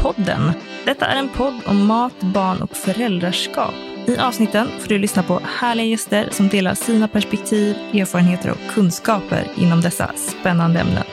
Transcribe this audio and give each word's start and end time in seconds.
Knatteplock-podden. 0.00 0.52
Detta 0.84 1.06
är 1.06 1.16
en 1.16 1.28
podd 1.28 1.60
om 1.66 1.86
mat, 1.86 2.20
barn 2.20 2.62
och 2.62 2.76
föräldraskap. 2.76 3.74
I 4.06 4.16
avsnitten 4.16 4.68
får 4.80 4.88
du 4.88 4.98
lyssna 4.98 5.22
på 5.22 5.40
härliga 5.58 5.86
gäster 5.86 6.28
som 6.32 6.48
delar 6.48 6.74
sina 6.74 7.08
perspektiv, 7.08 7.76
erfarenheter 7.94 8.50
och 8.50 8.74
kunskaper 8.74 9.44
inom 9.56 9.80
dessa 9.80 10.10
spännande 10.16 10.80
ämnen. 10.80 11.04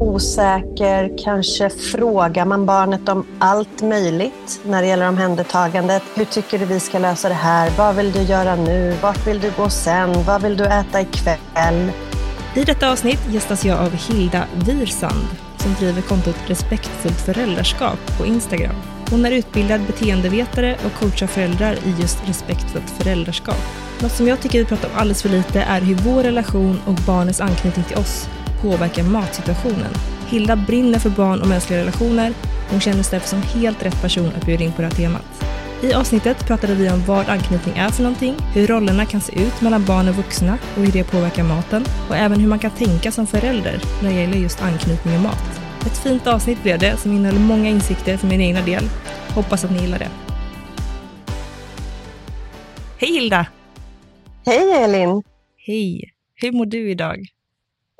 osäker, 0.00 1.18
kanske 1.24 1.70
frågar 1.70 2.44
man 2.44 2.66
barnet 2.66 3.08
om 3.08 3.26
allt 3.38 3.82
möjligt 3.82 4.60
när 4.64 4.82
det 4.82 4.88
gäller 4.88 5.08
omhändertagandet. 5.08 6.02
Hur 6.14 6.24
tycker 6.24 6.58
du 6.58 6.64
vi 6.64 6.80
ska 6.80 6.98
lösa 6.98 7.28
det 7.28 7.34
här? 7.34 7.70
Vad 7.78 7.96
vill 7.96 8.12
du 8.12 8.22
göra 8.22 8.56
nu? 8.56 8.96
Vart 9.02 9.26
vill 9.26 9.40
du 9.40 9.52
gå 9.56 9.70
sen? 9.70 10.24
Vad 10.26 10.42
vill 10.42 10.56
du 10.56 10.64
äta 10.64 11.00
ikväll? 11.00 11.92
I 12.54 12.64
detta 12.64 12.92
avsnitt 12.92 13.20
gästas 13.30 13.64
jag 13.64 13.78
av 13.78 13.92
Hilda 13.92 14.44
Wirsand 14.66 15.43
som 15.64 15.74
driver 15.74 16.02
kontot 16.02 16.36
Respektfullt 16.46 17.20
föräldraskap 17.20 18.18
på 18.18 18.26
Instagram. 18.26 18.74
Hon 19.10 19.24
är 19.24 19.30
utbildad 19.30 19.80
beteendevetare 19.86 20.76
och 20.84 21.00
coachar 21.00 21.26
föräldrar 21.26 21.72
i 21.72 21.94
just 22.00 22.28
respektfullt 22.28 22.90
föräldraskap. 22.90 23.60
Något 24.02 24.12
som 24.12 24.28
jag 24.28 24.40
tycker 24.40 24.58
vi 24.58 24.64
pratar 24.64 24.88
om 24.88 24.94
alldeles 24.96 25.22
för 25.22 25.28
lite 25.28 25.60
är 25.60 25.80
hur 25.80 25.94
vår 25.94 26.22
relation 26.22 26.80
och 26.86 26.94
barnens 26.94 27.40
anknytning 27.40 27.84
till 27.84 27.96
oss 27.96 28.28
påverkar 28.62 29.02
matsituationen. 29.02 29.94
Hilda 30.26 30.56
brinner 30.56 30.98
för 30.98 31.10
barn 31.10 31.40
och 31.40 31.48
mänskliga 31.48 31.80
relationer. 31.80 32.34
Hon 32.70 32.80
kändes 32.80 33.10
därför 33.10 33.28
som 33.28 33.42
helt 33.42 33.82
rätt 33.82 34.02
person 34.02 34.32
att 34.36 34.46
bjuda 34.46 34.64
in 34.64 34.72
på 34.72 34.82
det 34.82 34.88
här 34.88 34.94
temat. 34.94 35.44
I 35.82 35.94
avsnittet 35.94 36.46
pratade 36.46 36.74
vi 36.74 36.90
om 36.90 37.04
vad 37.06 37.28
anknytning 37.28 37.76
är 37.76 37.88
för 37.88 38.02
någonting, 38.02 38.36
hur 38.54 38.66
rollerna 38.66 39.06
kan 39.06 39.20
se 39.20 39.42
ut 39.42 39.60
mellan 39.60 39.84
barn 39.84 40.08
och 40.08 40.14
vuxna 40.14 40.58
och 40.76 40.84
hur 40.84 40.92
det 40.92 41.04
påverkar 41.04 41.42
maten 41.42 41.84
och 42.08 42.16
även 42.16 42.40
hur 42.40 42.48
man 42.48 42.58
kan 42.58 42.70
tänka 42.70 43.12
som 43.12 43.26
förälder 43.26 43.80
när 44.02 44.10
det 44.10 44.20
gäller 44.20 44.38
just 44.38 44.62
anknytning 44.62 45.14
och 45.14 45.22
mat. 45.22 45.53
Ett 45.86 45.98
fint 45.98 46.26
avsnitt 46.26 46.62
blev 46.62 46.78
det 46.78 46.96
som 46.96 47.12
innehöll 47.12 47.38
många 47.38 47.68
insikter 47.68 48.16
för 48.16 48.26
min 48.26 48.40
egna 48.40 48.62
del. 48.64 48.84
Hoppas 49.34 49.64
att 49.64 49.70
ni 49.70 49.80
gillar 49.80 49.98
det. 49.98 50.10
Hej 52.98 53.12
Hilda! 53.12 53.46
Hej 54.46 54.72
Elin! 54.72 55.22
Hej! 55.66 56.14
Hur 56.34 56.52
mår 56.52 56.66
du 56.66 56.90
idag? 56.90 57.26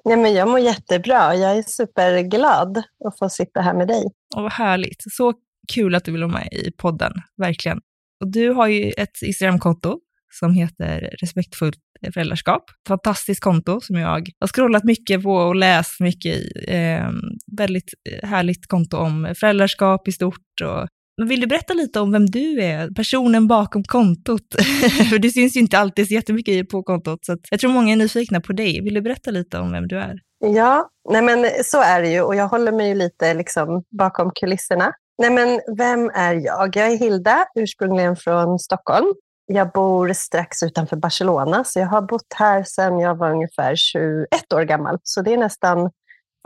Ja, 0.05 0.17
men 0.17 0.35
jag 0.35 0.49
mår 0.49 0.59
jättebra. 0.59 1.35
Jag 1.35 1.59
är 1.59 1.63
superglad 1.63 2.83
att 3.05 3.19
få 3.19 3.29
sitta 3.29 3.61
här 3.61 3.75
med 3.75 3.89
dig. 3.89 4.05
Åh, 4.37 4.43
vad 4.43 4.53
härligt. 4.53 5.03
Så 5.13 5.35
kul 5.75 5.95
att 5.95 6.05
du 6.05 6.13
vill 6.13 6.23
vara 6.23 6.33
med 6.33 6.49
i 6.53 6.73
podden, 6.73 7.13
verkligen. 7.37 7.81
Och 8.21 8.29
du 8.29 8.51
har 8.51 8.67
ju 8.67 8.91
ett 8.91 9.23
Instagramkonto 9.23 10.01
som 10.39 10.55
heter 10.55 11.11
Respektfullt 11.21 11.79
föräldraskap. 12.15 12.65
Fantastiskt 12.89 13.41
konto 13.41 13.81
som 13.81 13.97
jag 13.97 14.09
har 14.09 14.49
scrollat 14.49 14.85
mycket 14.85 15.23
på 15.23 15.31
och 15.31 15.57
läst 15.57 16.01
mycket 16.01 16.35
i. 16.35 16.67
Ehm, 16.69 17.05
eh, 17.05 17.13
väldigt 17.57 17.95
härligt 18.23 18.67
konto 18.67 18.97
om 18.97 19.35
föräldraskap 19.41 20.09
i 20.09 20.13
stort. 20.13 20.61
Och... 20.63 20.89
Men 21.19 21.29
vill 21.29 21.41
du 21.41 21.47
berätta 21.47 21.75
lite 21.75 22.01
om 22.01 22.13
vem 22.13 22.27
du 22.27 22.63
är, 22.63 22.91
personen 22.91 23.47
bakom 23.47 23.85
kontot? 23.85 24.55
För 25.11 25.19
det 25.19 25.31
syns 25.31 25.57
ju 25.57 25.61
inte 25.61 25.79
alltid 25.79 26.07
så 26.07 26.15
jättemycket 26.15 26.69
på 26.69 26.83
kontot, 26.83 27.25
så 27.25 27.37
jag 27.51 27.61
tror 27.61 27.71
många 27.71 27.93
är 27.93 27.97
nyfikna 27.97 28.41
på 28.41 28.53
dig. 28.53 28.81
Vill 28.83 28.95
du 28.95 29.01
berätta 29.01 29.31
lite 29.31 29.59
om 29.59 29.73
vem 29.73 29.89
du 29.89 29.99
är? 29.99 30.15
Ja, 30.39 30.89
nej 31.11 31.23
men 31.23 31.47
så 31.65 31.83
är 31.83 32.03
det 32.03 32.09
ju 32.09 32.21
och 32.21 32.35
jag 32.35 32.49
håller 32.49 32.73
mig 32.73 32.89
ju 32.89 32.95
lite 32.95 33.35
liksom 33.35 33.83
bakom 33.99 34.31
kulisserna. 34.35 34.93
Nej 35.19 35.31
men 35.31 35.61
vem 35.79 36.11
är 36.15 36.35
jag? 36.35 36.77
Jag 36.77 36.93
är 36.93 36.99
Hilda, 36.99 37.45
ursprungligen 37.55 38.17
från 38.17 38.59
Stockholm. 38.59 39.15
Jag 39.47 39.73
bor 39.73 40.13
strax 40.13 40.63
utanför 40.63 40.97
Barcelona, 40.97 41.65
så 41.65 41.79
jag 41.79 41.87
har 41.87 42.03
bott 42.03 42.33
här 42.37 42.63
sedan 42.63 43.01
jag 43.01 43.15
var 43.15 43.31
ungefär 43.31 43.77
21 43.77 44.53
år 44.55 44.63
gammal. 44.63 44.99
Så 45.03 45.23
det 45.23 45.33
är 45.33 45.39
nästan 45.39 45.91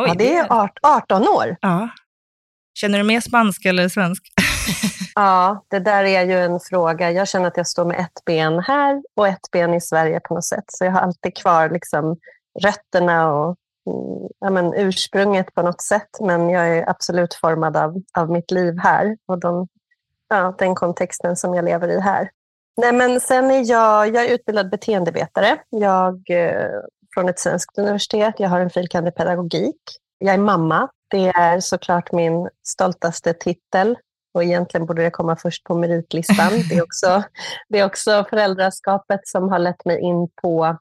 Oj, 0.02 0.08
ja, 0.08 0.14
det 0.14 0.36
är 0.36 0.70
18 0.82 1.28
år. 1.28 1.56
Ja. 1.60 1.88
Känner 2.74 2.98
du 2.98 3.04
mer 3.04 3.20
spanska 3.20 3.68
eller 3.68 3.88
svensk? 3.88 4.22
Ja, 5.14 5.64
det 5.68 5.78
där 5.78 6.04
är 6.04 6.24
ju 6.24 6.38
en 6.38 6.60
fråga. 6.60 7.10
Jag 7.10 7.28
känner 7.28 7.48
att 7.48 7.56
jag 7.56 7.66
står 7.66 7.84
med 7.84 8.00
ett 8.00 8.24
ben 8.26 8.58
här 8.58 9.02
och 9.16 9.28
ett 9.28 9.50
ben 9.52 9.74
i 9.74 9.80
Sverige 9.80 10.20
på 10.20 10.34
något 10.34 10.44
sätt. 10.44 10.64
Så 10.68 10.84
jag 10.84 10.92
har 10.92 11.00
alltid 11.00 11.36
kvar 11.36 11.70
liksom 11.70 12.16
rötterna 12.60 13.32
och 13.32 13.56
mm, 13.86 14.28
ja, 14.38 14.50
men 14.50 14.74
ursprunget 14.74 15.54
på 15.54 15.62
något 15.62 15.82
sätt. 15.82 16.08
Men 16.20 16.48
jag 16.48 16.68
är 16.68 16.90
absolut 16.90 17.34
formad 17.34 17.76
av, 17.76 18.02
av 18.18 18.30
mitt 18.30 18.50
liv 18.50 18.78
här 18.78 19.16
och 19.28 19.40
de, 19.40 19.68
ja, 20.28 20.54
den 20.58 20.74
kontexten 20.74 21.36
som 21.36 21.54
jag 21.54 21.64
lever 21.64 21.88
i 21.88 22.00
här. 22.00 22.30
Nej, 22.80 22.92
men 22.92 23.20
sen 23.20 23.50
är 23.50 23.70
jag, 23.70 24.16
jag 24.16 24.24
är 24.24 24.34
utbildad 24.34 24.70
beteendevetare. 24.70 25.58
Jag 25.70 26.30
eh, 26.30 26.80
från 27.14 27.28
ett 27.28 27.38
svenskt 27.38 27.78
universitet. 27.78 28.34
Jag 28.38 28.48
har 28.48 28.60
en 28.60 28.70
filkand 28.70 29.08
i 29.08 29.10
pedagogik. 29.10 29.80
Jag 30.18 30.34
är 30.34 30.38
mamma. 30.38 30.88
Det 31.10 31.28
är 31.28 31.60
såklart 31.60 32.12
min 32.12 32.48
stoltaste 32.68 33.32
titel 33.32 33.96
och 34.34 34.44
egentligen 34.44 34.86
borde 34.86 35.02
det 35.02 35.10
komma 35.10 35.36
först 35.36 35.64
på 35.64 35.74
meritlistan. 35.74 36.52
Det 36.68 36.74
är 36.74 36.82
också, 36.82 37.22
det 37.68 37.78
är 37.78 37.86
också 37.86 38.24
föräldraskapet 38.30 39.20
som 39.24 39.48
har 39.48 39.58
lett 39.58 39.84
mig 39.84 40.00
in 40.00 40.28
på, 40.42 40.76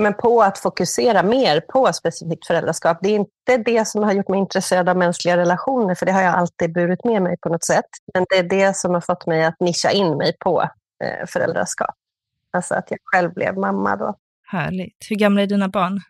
men 0.00 0.14
på 0.14 0.42
att 0.42 0.58
fokusera 0.58 1.22
mer 1.22 1.60
på 1.60 1.92
specifikt 1.92 2.46
föräldraskap. 2.46 2.98
Det 3.02 3.08
är 3.08 3.14
inte 3.14 3.56
det 3.64 3.88
som 3.88 4.02
har 4.02 4.12
gjort 4.12 4.28
mig 4.28 4.40
intresserad 4.40 4.88
av 4.88 4.96
mänskliga 4.96 5.36
relationer, 5.36 5.94
för 5.94 6.06
det 6.06 6.12
har 6.12 6.22
jag 6.22 6.34
alltid 6.34 6.72
burit 6.72 7.04
med 7.04 7.22
mig 7.22 7.36
på 7.40 7.48
något 7.48 7.64
sätt. 7.64 7.88
Men 8.14 8.26
det 8.30 8.38
är 8.38 8.42
det 8.42 8.76
som 8.76 8.94
har 8.94 9.00
fått 9.00 9.26
mig 9.26 9.44
att 9.44 9.60
nischa 9.60 9.90
in 9.90 10.16
mig 10.16 10.36
på 10.40 10.68
föräldraskap. 11.26 11.94
Alltså 12.50 12.74
att 12.74 12.90
jag 12.90 12.98
själv 13.04 13.34
blev 13.34 13.58
mamma 13.58 13.96
då. 13.96 14.16
Härligt. 14.46 15.06
Hur 15.10 15.16
gamla 15.16 15.42
är 15.42 15.46
dina 15.46 15.68
barn? 15.68 16.00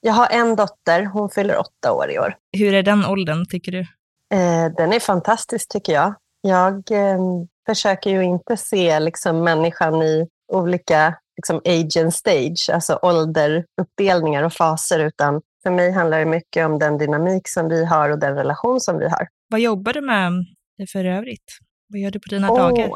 Jag 0.00 0.12
har 0.12 0.28
en 0.30 0.56
dotter, 0.56 1.04
hon 1.04 1.30
fyller 1.30 1.58
åtta 1.58 1.92
år 1.92 2.10
i 2.10 2.18
år. 2.18 2.36
Hur 2.52 2.74
är 2.74 2.82
den 2.82 3.04
åldern, 3.04 3.46
tycker 3.46 3.72
du? 3.72 3.80
Eh, 4.34 4.74
den 4.76 4.92
är 4.92 5.00
fantastisk 5.00 5.68
tycker 5.68 5.92
jag. 5.92 6.14
Jag 6.40 6.90
eh, 6.90 7.18
försöker 7.66 8.10
ju 8.10 8.22
inte 8.22 8.56
se 8.56 9.00
liksom, 9.00 9.44
människan 9.44 10.02
i 10.02 10.28
olika 10.52 11.14
liksom, 11.36 11.56
age 11.56 11.96
and 12.02 12.14
stage, 12.14 12.70
alltså 12.72 12.98
ålderuppdelningar 13.02 14.42
och 14.42 14.52
faser, 14.52 14.98
utan 14.98 15.42
för 15.62 15.70
mig 15.70 15.92
handlar 15.92 16.18
det 16.18 16.26
mycket 16.26 16.66
om 16.66 16.78
den 16.78 16.98
dynamik 16.98 17.48
som 17.48 17.68
vi 17.68 17.84
har 17.84 18.10
och 18.10 18.18
den 18.18 18.34
relation 18.34 18.80
som 18.80 18.98
vi 18.98 19.08
har. 19.08 19.28
Vad 19.48 19.60
jobbar 19.60 19.92
du 19.92 20.00
med 20.00 20.32
för 20.92 21.04
övrigt? 21.04 21.58
Vad 21.88 22.00
gör 22.00 22.10
du 22.10 22.20
på 22.20 22.28
dina 22.28 22.48
dagar? 22.48 22.90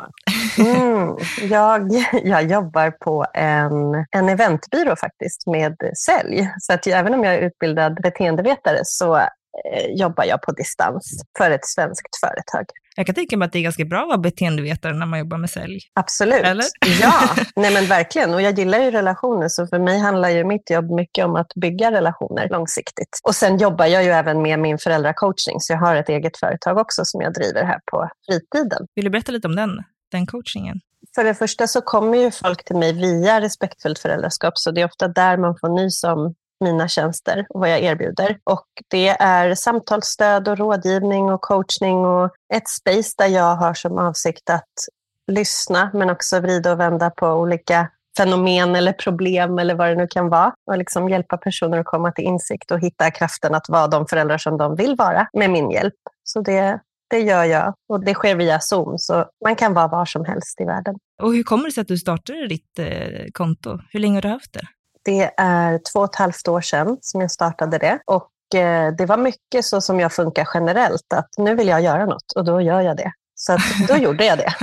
Mm, 0.58 1.16
jag, 1.50 1.90
jag 2.24 2.50
jobbar 2.50 2.90
på 2.90 3.26
en, 3.34 4.06
en 4.10 4.28
eventbyrå 4.28 4.96
faktiskt 4.96 5.46
med 5.46 5.76
sälj. 6.06 6.50
Så 6.58 6.72
att 6.72 6.86
även 6.86 7.14
om 7.14 7.24
jag 7.24 7.34
är 7.34 7.38
utbildad 7.38 7.98
beteendevetare 8.02 8.78
så 8.82 9.16
eh, 9.16 9.86
jobbar 9.94 10.24
jag 10.24 10.42
på 10.42 10.52
distans 10.52 11.22
för 11.38 11.50
ett 11.50 11.66
svenskt 11.66 12.20
företag. 12.20 12.66
Jag 12.98 13.06
kan 13.06 13.14
tänka 13.14 13.36
mig 13.36 13.46
att 13.46 13.52
det 13.52 13.58
är 13.58 13.62
ganska 13.62 13.84
bra 13.84 14.02
att 14.02 14.08
vara 14.08 14.18
beteendevetare 14.18 14.92
när 14.94 15.06
man 15.06 15.18
jobbar 15.18 15.38
med 15.38 15.50
sälj. 15.50 15.78
Absolut. 15.94 16.42
Eller? 16.44 16.64
Ja, 17.00 17.20
nej 17.56 17.72
men 17.72 17.86
verkligen. 17.86 18.34
Och 18.34 18.42
jag 18.42 18.58
gillar 18.58 18.78
ju 18.78 18.90
relationer, 18.90 19.48
så 19.48 19.66
för 19.66 19.78
mig 19.78 19.98
handlar 19.98 20.30
ju 20.30 20.44
mitt 20.44 20.70
jobb 20.70 20.90
mycket 20.90 21.24
om 21.24 21.36
att 21.36 21.54
bygga 21.54 21.92
relationer 21.92 22.48
långsiktigt. 22.48 23.20
Och 23.22 23.34
sen 23.34 23.58
jobbar 23.58 23.86
jag 23.86 24.04
ju 24.04 24.10
även 24.10 24.42
med 24.42 24.58
min 24.58 24.78
föräldracoachning, 24.78 25.60
så 25.60 25.72
jag 25.72 25.78
har 25.78 25.96
ett 25.96 26.08
eget 26.08 26.36
företag 26.36 26.78
också 26.78 27.04
som 27.04 27.20
jag 27.20 27.34
driver 27.34 27.64
här 27.64 27.80
på 27.90 28.08
fritiden. 28.26 28.86
Vill 28.94 29.04
du 29.04 29.10
berätta 29.10 29.32
lite 29.32 29.48
om 29.48 29.56
den, 29.56 29.70
den 30.10 30.26
coachingen? 30.26 30.80
För 31.14 31.24
det 31.24 31.34
första 31.34 31.66
så 31.66 31.80
kommer 31.80 32.18
ju 32.18 32.30
folk 32.30 32.64
till 32.64 32.76
mig 32.76 32.92
via 32.92 33.40
Respektfullt 33.40 33.98
föräldraskap, 33.98 34.58
så 34.58 34.70
det 34.70 34.80
är 34.80 34.84
ofta 34.84 35.08
där 35.08 35.36
man 35.36 35.58
får 35.60 35.68
nys 35.68 36.04
om 36.04 36.34
mina 36.60 36.88
tjänster 36.88 37.46
och 37.48 37.60
vad 37.60 37.70
jag 37.70 37.80
erbjuder. 37.80 38.38
Och 38.44 38.66
det 38.88 39.08
är 39.08 39.54
samtalsstöd 39.54 40.48
och 40.48 40.58
rådgivning 40.58 41.30
och 41.30 41.40
coachning 41.40 41.96
och 41.96 42.30
ett 42.54 42.68
space 42.68 43.14
där 43.18 43.26
jag 43.26 43.56
har 43.56 43.74
som 43.74 43.98
avsikt 43.98 44.50
att 44.50 44.72
lyssna 45.26 45.90
men 45.94 46.10
också 46.10 46.40
vrida 46.40 46.72
och 46.72 46.80
vända 46.80 47.10
på 47.10 47.26
olika 47.28 47.88
fenomen 48.16 48.76
eller 48.76 48.92
problem 48.92 49.58
eller 49.58 49.74
vad 49.74 49.88
det 49.88 49.94
nu 49.94 50.06
kan 50.06 50.28
vara 50.28 50.52
och 50.66 50.78
liksom 50.78 51.08
hjälpa 51.08 51.36
personer 51.36 51.78
att 51.78 51.86
komma 51.86 52.12
till 52.12 52.24
insikt 52.24 52.70
och 52.70 52.80
hitta 52.80 53.10
kraften 53.10 53.54
att 53.54 53.68
vara 53.68 53.86
de 53.86 54.06
föräldrar 54.06 54.38
som 54.38 54.58
de 54.58 54.76
vill 54.76 54.96
vara 54.96 55.28
med 55.32 55.50
min 55.50 55.70
hjälp. 55.70 55.94
Så 56.24 56.40
det, 56.40 56.80
det 57.10 57.20
gör 57.20 57.44
jag 57.44 57.74
och 57.88 58.04
det 58.04 58.14
sker 58.14 58.36
via 58.36 58.60
Zoom 58.60 58.98
så 58.98 59.24
man 59.44 59.56
kan 59.56 59.74
vara 59.74 59.88
var 59.88 60.04
som 60.04 60.24
helst 60.24 60.60
i 60.60 60.64
världen. 60.64 60.94
Och 61.22 61.34
hur 61.34 61.42
kommer 61.42 61.64
det 61.64 61.72
sig 61.72 61.80
att 61.80 61.88
du 61.88 61.98
startade 61.98 62.48
ditt 62.48 62.78
eh, 62.78 63.26
konto? 63.32 63.78
Hur 63.90 64.00
länge 64.00 64.16
har 64.16 64.22
du 64.22 64.28
haft 64.28 64.52
det? 64.52 64.66
Det 65.04 65.30
är 65.36 65.80
två 65.92 66.00
och 66.00 66.04
ett 66.04 66.16
halvt 66.16 66.48
år 66.48 66.60
sedan 66.60 66.98
som 67.00 67.20
jag 67.20 67.30
startade 67.30 67.78
det. 67.78 67.98
Och 68.04 68.60
eh, 68.60 68.94
det 68.98 69.06
var 69.06 69.16
mycket 69.16 69.64
så 69.64 69.80
som 69.80 70.00
jag 70.00 70.12
funkar 70.12 70.48
generellt, 70.54 71.12
att 71.14 71.28
nu 71.38 71.54
vill 71.54 71.68
jag 71.68 71.82
göra 71.82 72.06
något 72.06 72.32
och 72.36 72.44
då 72.44 72.60
gör 72.60 72.80
jag 72.80 72.96
det. 72.96 73.12
Så 73.34 73.56
då 73.88 73.96
gjorde 74.02 74.24
jag 74.24 74.38
det. 74.38 74.54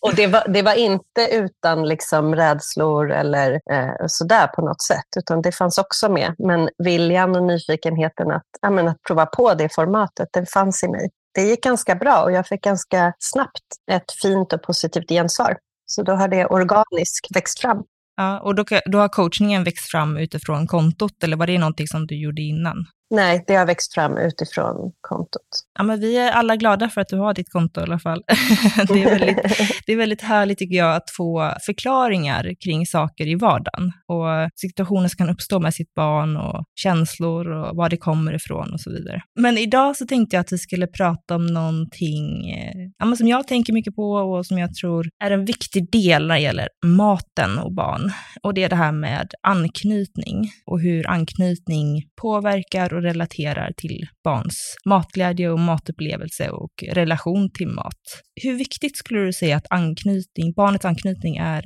och 0.00 0.14
det 0.14 0.26
var, 0.26 0.48
det 0.48 0.62
var 0.62 0.74
inte 0.74 1.28
utan 1.30 1.88
liksom 1.88 2.34
rädslor 2.34 3.12
eller 3.12 3.60
eh, 3.70 4.06
sådär 4.06 4.46
på 4.46 4.62
något 4.62 4.82
sätt, 4.82 5.06
utan 5.16 5.42
det 5.42 5.52
fanns 5.52 5.78
också 5.78 6.08
med. 6.08 6.34
Men 6.38 6.68
viljan 6.78 7.36
och 7.36 7.42
nyfikenheten 7.42 8.30
att, 8.30 8.46
ja, 8.60 8.70
men 8.70 8.88
att 8.88 9.02
prova 9.06 9.26
på 9.26 9.54
det 9.54 9.74
formatet, 9.74 10.28
den 10.32 10.46
fanns 10.46 10.84
i 10.84 10.88
mig. 10.88 11.10
Det 11.34 11.42
gick 11.42 11.62
ganska 11.62 11.94
bra 11.94 12.22
och 12.22 12.32
jag 12.32 12.46
fick 12.46 12.62
ganska 12.62 13.12
snabbt 13.18 13.64
ett 13.90 14.12
fint 14.22 14.52
och 14.52 14.62
positivt 14.62 15.08
gensvar. 15.08 15.56
Så 15.86 16.02
då 16.02 16.12
har 16.12 16.28
det 16.28 16.46
organiskt 16.46 17.36
växt 17.36 17.60
fram. 17.60 17.82
Ja, 18.16 18.40
och 18.40 18.54
då, 18.54 18.64
då 18.86 18.98
har 18.98 19.08
coachningen 19.08 19.64
växt 19.64 19.90
fram 19.90 20.16
utifrån 20.16 20.66
kontot, 20.66 21.24
eller 21.24 21.36
var 21.36 21.46
det 21.46 21.58
någonting 21.58 21.86
som 21.86 22.06
du 22.06 22.22
gjorde 22.22 22.42
innan? 22.42 22.86
Nej, 23.10 23.44
det 23.46 23.54
har 23.54 23.66
växt 23.66 23.94
fram 23.94 24.18
utifrån 24.18 24.92
kontot. 25.00 25.48
Ja, 25.78 25.84
men 25.84 26.00
vi 26.00 26.16
är 26.16 26.30
alla 26.30 26.56
glada 26.56 26.88
för 26.88 27.00
att 27.00 27.08
du 27.08 27.16
har 27.16 27.34
ditt 27.34 27.52
konto 27.52 27.80
i 27.80 27.82
alla 27.82 27.98
fall. 27.98 28.22
det, 28.88 29.02
är 29.02 29.18
väldigt, 29.18 29.36
det 29.86 29.92
är 29.92 29.96
väldigt 29.96 30.22
härligt 30.22 30.58
tycker 30.58 30.76
jag 30.76 30.96
att 30.96 31.10
få 31.16 31.52
förklaringar 31.66 32.54
kring 32.64 32.86
saker 32.86 33.26
i 33.26 33.34
vardagen 33.34 33.92
och 34.06 34.50
situationer 34.56 35.08
som 35.08 35.16
kan 35.16 35.30
uppstå 35.30 35.60
med 35.60 35.74
sitt 35.74 35.94
barn 35.94 36.36
och 36.36 36.64
känslor 36.74 37.50
och 37.50 37.76
var 37.76 37.88
det 37.88 37.96
kommer 37.96 38.34
ifrån 38.34 38.72
och 38.72 38.80
så 38.80 38.90
vidare. 38.90 39.22
Men 39.40 39.58
idag 39.58 39.96
så 39.96 40.06
tänkte 40.06 40.36
jag 40.36 40.40
att 40.40 40.52
vi 40.52 40.58
skulle 40.58 40.86
prata 40.86 41.34
om 41.34 41.46
någonting 41.46 42.50
eh, 42.50 42.88
ja, 42.98 43.16
som 43.16 43.28
jag 43.28 43.46
tänker 43.46 43.72
mycket 43.72 43.94
på 43.94 44.12
och 44.12 44.46
som 44.46 44.58
jag 44.58 44.74
tror 44.74 45.08
är 45.24 45.30
en 45.30 45.44
viktig 45.44 45.92
del 45.92 46.26
när 46.26 46.34
det 46.34 46.40
gäller 46.40 46.68
maten 46.86 47.58
och 47.58 47.74
barn. 47.74 48.12
Och 48.42 48.54
det 48.54 48.64
är 48.64 48.68
det 48.68 48.76
här 48.76 48.92
med 48.92 49.30
anknytning 49.42 50.50
och 50.66 50.80
hur 50.80 51.10
anknytning 51.10 52.02
påverkar 52.20 52.99
och 53.00 53.04
relaterar 53.04 53.72
till 53.76 54.06
barns 54.24 54.76
matglädje 54.84 55.50
och 55.50 55.58
matupplevelse 55.58 56.50
och 56.50 56.84
relation 56.92 57.50
till 57.54 57.68
mat. 57.68 58.02
Hur 58.42 58.54
viktigt 58.54 58.96
skulle 58.96 59.20
du 59.20 59.32
säga 59.32 59.56
att 59.56 59.66
anknytning, 59.70 60.52
barnets 60.52 60.84
anknytning 60.84 61.36
är 61.36 61.62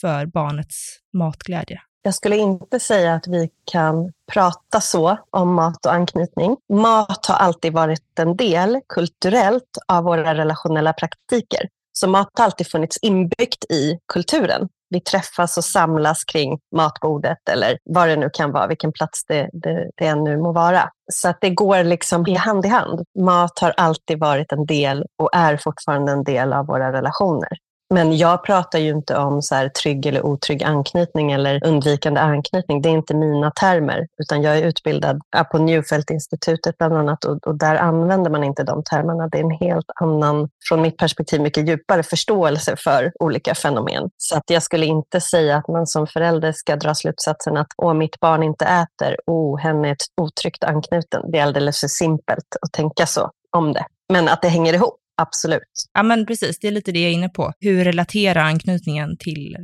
för 0.00 0.26
barnets 0.26 0.76
matglädje? 1.12 1.80
Jag 2.02 2.14
skulle 2.14 2.36
inte 2.36 2.80
säga 2.80 3.14
att 3.14 3.26
vi 3.26 3.50
kan 3.72 4.12
prata 4.32 4.80
så 4.80 5.18
om 5.30 5.54
mat 5.54 5.86
och 5.86 5.92
anknytning. 5.92 6.56
Mat 6.72 7.26
har 7.26 7.34
alltid 7.34 7.72
varit 7.72 8.18
en 8.18 8.36
del 8.36 8.80
kulturellt 8.88 9.78
av 9.88 10.04
våra 10.04 10.34
relationella 10.34 10.92
praktiker. 10.92 11.68
Så 11.92 12.08
mat 12.08 12.30
har 12.38 12.44
alltid 12.44 12.66
funnits 12.66 12.98
inbyggt 13.02 13.64
i 13.70 13.98
kulturen 14.12 14.68
vi 14.90 15.00
träffas 15.00 15.56
och 15.56 15.64
samlas 15.64 16.24
kring 16.24 16.58
matbordet 16.76 17.48
eller 17.50 17.78
vad 17.84 18.08
det 18.08 18.16
nu 18.16 18.30
kan 18.32 18.52
vara, 18.52 18.66
vilken 18.66 18.92
plats 18.92 19.24
det, 19.28 19.50
det, 19.52 19.90
det 19.96 20.06
än 20.06 20.24
nu 20.24 20.36
må 20.36 20.52
vara. 20.52 20.90
Så 21.12 21.28
att 21.28 21.38
det 21.40 21.50
går 21.50 21.84
liksom 21.84 22.36
hand 22.36 22.66
i 22.66 22.68
hand. 22.68 23.02
Mat 23.18 23.58
har 23.58 23.74
alltid 23.76 24.18
varit 24.18 24.52
en 24.52 24.66
del 24.66 25.04
och 25.18 25.30
är 25.32 25.56
fortfarande 25.56 26.12
en 26.12 26.24
del 26.24 26.52
av 26.52 26.66
våra 26.66 26.92
relationer. 26.92 27.58
Men 27.94 28.16
jag 28.16 28.44
pratar 28.44 28.78
ju 28.78 28.90
inte 28.90 29.16
om 29.16 29.42
så 29.42 29.54
här 29.54 29.68
trygg 29.68 30.06
eller 30.06 30.26
otrygg 30.26 30.62
anknytning 30.62 31.32
eller 31.32 31.66
undvikande 31.66 32.20
anknytning. 32.20 32.82
Det 32.82 32.88
är 32.88 32.92
inte 32.92 33.14
mina 33.14 33.50
termer, 33.50 34.06
utan 34.22 34.42
jag 34.42 34.58
är 34.58 34.62
utbildad 34.62 35.20
på 35.50 35.58
Newfelt-institutet 35.58 36.78
bland 36.78 36.96
annat 36.96 37.24
och, 37.24 37.46
och, 37.46 37.58
där 37.58 37.76
använder 37.76 38.30
man 38.30 38.44
inte 38.44 38.62
de 38.62 38.82
termerna. 38.84 39.28
Det 39.28 39.38
är 39.38 39.44
en 39.44 39.50
helt 39.50 39.86
annan, 40.00 40.48
från 40.68 40.82
mitt 40.82 40.96
perspektiv, 40.96 41.40
mycket 41.40 41.68
djupare 41.68 42.02
förståelse 42.02 42.76
för 42.76 43.12
olika 43.20 43.54
fenomen. 43.54 44.10
Så 44.16 44.36
att 44.36 44.50
jag 44.50 44.62
skulle 44.62 44.86
inte 44.86 45.20
säga 45.20 45.56
att 45.56 45.68
man 45.68 45.86
som 45.86 46.06
förälder 46.06 46.52
ska 46.52 46.76
dra 46.76 46.94
slutsatsen 46.94 47.56
att 47.56 47.68
Åh, 47.76 47.94
mitt 47.94 48.20
barn 48.20 48.42
inte 48.42 48.64
äter, 48.64 49.16
oh, 49.26 49.38
åh, 49.48 49.58
henne 49.58 49.88
är 49.88 49.96
otryggt 50.20 50.64
anknuten. 50.64 51.30
Det 51.30 51.38
är 51.38 51.42
alldeles 51.42 51.80
för 51.80 51.88
simpelt 51.88 52.56
att 52.62 52.72
tänka 52.72 53.06
så 53.06 53.30
om 53.56 53.72
det. 53.72 53.86
Men 54.12 54.28
att 54.28 54.42
det 54.42 54.48
hänger 54.48 54.74
ihop. 54.74 54.96
Absolut. 55.20 55.62
Ja, 55.92 56.02
men 56.02 56.26
precis. 56.26 56.58
Det 56.58 56.68
är 56.68 56.72
lite 56.72 56.92
det 56.92 57.00
jag 57.00 57.10
är 57.10 57.14
inne 57.14 57.28
på. 57.28 57.52
Hur 57.60 57.84
relaterar 57.84 58.40
anknytningen 58.40 59.16
till 59.18 59.56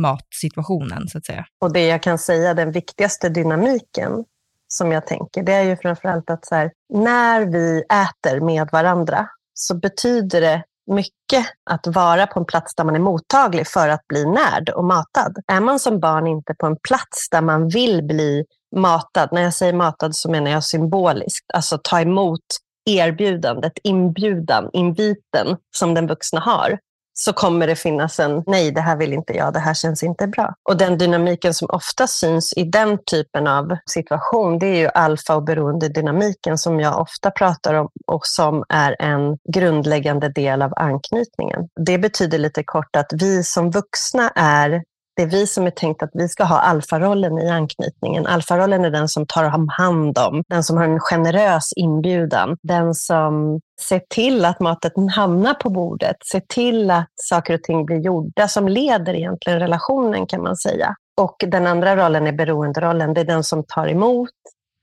matsituationen, 0.00 1.08
så 1.08 1.18
att 1.18 1.26
säga? 1.26 1.44
Och 1.60 1.72
det 1.72 1.86
jag 1.86 2.02
kan 2.02 2.18
säga, 2.18 2.54
den 2.54 2.72
viktigaste 2.72 3.28
dynamiken 3.28 4.24
som 4.68 4.92
jag 4.92 5.06
tänker, 5.06 5.42
det 5.42 5.52
är 5.52 5.62
ju 5.62 5.76
framförallt 5.76 6.30
att 6.30 6.46
så 6.46 6.54
här, 6.54 6.70
när 6.94 7.46
vi 7.46 7.78
äter 7.78 8.40
med 8.40 8.68
varandra 8.72 9.28
så 9.54 9.74
betyder 9.74 10.40
det 10.40 10.64
mycket 10.90 11.46
att 11.70 11.86
vara 11.86 12.26
på 12.26 12.40
en 12.40 12.46
plats 12.46 12.74
där 12.74 12.84
man 12.84 12.94
är 12.94 12.98
mottaglig 12.98 13.66
för 13.66 13.88
att 13.88 14.06
bli 14.08 14.24
närd 14.24 14.68
och 14.68 14.84
matad. 14.84 15.36
Är 15.52 15.60
man 15.60 15.80
som 15.80 16.00
barn 16.00 16.26
inte 16.26 16.54
på 16.54 16.66
en 16.66 16.76
plats 16.88 17.28
där 17.30 17.40
man 17.40 17.68
vill 17.68 18.02
bli 18.02 18.44
matad, 18.76 19.28
när 19.32 19.42
jag 19.42 19.54
säger 19.54 19.72
matad 19.72 20.16
så 20.16 20.30
menar 20.30 20.50
jag 20.50 20.64
symboliskt, 20.64 21.50
alltså 21.54 21.78
ta 21.82 22.00
emot 22.00 22.44
erbjudandet, 22.84 23.72
inbjudan, 23.82 24.70
inviten 24.72 25.56
som 25.76 25.94
den 25.94 26.06
vuxna 26.06 26.40
har 26.40 26.78
så 27.20 27.32
kommer 27.32 27.66
det 27.66 27.76
finnas 27.76 28.20
en 28.20 28.42
nej, 28.46 28.70
det 28.70 28.80
här 28.80 28.96
vill 28.96 29.12
inte 29.12 29.32
jag, 29.32 29.52
det 29.52 29.58
här 29.58 29.74
känns 29.74 30.02
inte 30.02 30.26
bra. 30.26 30.54
Och 30.68 30.76
den 30.76 30.98
dynamiken 30.98 31.54
som 31.54 31.68
ofta 31.70 32.06
syns 32.06 32.52
i 32.56 32.64
den 32.64 32.98
typen 33.10 33.46
av 33.46 33.76
situation, 33.86 34.58
det 34.58 34.66
är 34.66 34.76
ju 34.76 34.88
alfa 34.88 35.36
och 35.36 35.42
beroende-dynamiken 35.42 36.58
som 36.58 36.80
jag 36.80 37.00
ofta 37.00 37.30
pratar 37.30 37.74
om 37.74 37.88
och 38.06 38.26
som 38.26 38.64
är 38.68 38.96
en 38.98 39.38
grundläggande 39.52 40.28
del 40.28 40.62
av 40.62 40.72
anknytningen. 40.76 41.68
Det 41.86 41.98
betyder 41.98 42.38
lite 42.38 42.62
kort 42.64 42.96
att 42.96 43.12
vi 43.12 43.44
som 43.44 43.70
vuxna 43.70 44.32
är 44.34 44.82
det 45.16 45.22
är 45.22 45.26
vi 45.26 45.46
som 45.46 45.66
är 45.66 45.70
tänkt 45.70 46.02
att 46.02 46.10
vi 46.12 46.28
ska 46.28 46.44
ha 46.44 46.58
alfarollen 46.58 47.38
i 47.38 47.50
anknytningen. 47.50 48.26
Alfarollen 48.26 48.84
är 48.84 48.90
den 48.90 49.08
som 49.08 49.26
tar 49.26 49.44
hand 49.68 50.18
om, 50.18 50.42
den 50.48 50.64
som 50.64 50.76
har 50.76 50.84
en 50.84 51.00
generös 51.00 51.72
inbjudan, 51.76 52.56
den 52.62 52.94
som 52.94 53.60
ser 53.80 54.02
till 54.08 54.44
att 54.44 54.60
maten 54.60 55.08
hamnar 55.08 55.54
på 55.54 55.70
bordet, 55.70 56.16
ser 56.32 56.42
till 56.48 56.90
att 56.90 57.08
saker 57.14 57.54
och 57.54 57.62
ting 57.62 57.86
blir 57.86 57.98
gjorda, 57.98 58.48
som 58.48 58.68
leder 58.68 59.14
egentligen 59.14 59.60
relationen 59.60 60.26
kan 60.26 60.42
man 60.42 60.56
säga. 60.56 60.94
Och 61.16 61.44
den 61.46 61.66
andra 61.66 61.96
rollen 61.96 62.26
är 62.26 62.32
beroenderollen, 62.32 63.14
det 63.14 63.20
är 63.20 63.24
den 63.24 63.44
som 63.44 63.64
tar 63.64 63.88
emot, 63.88 64.30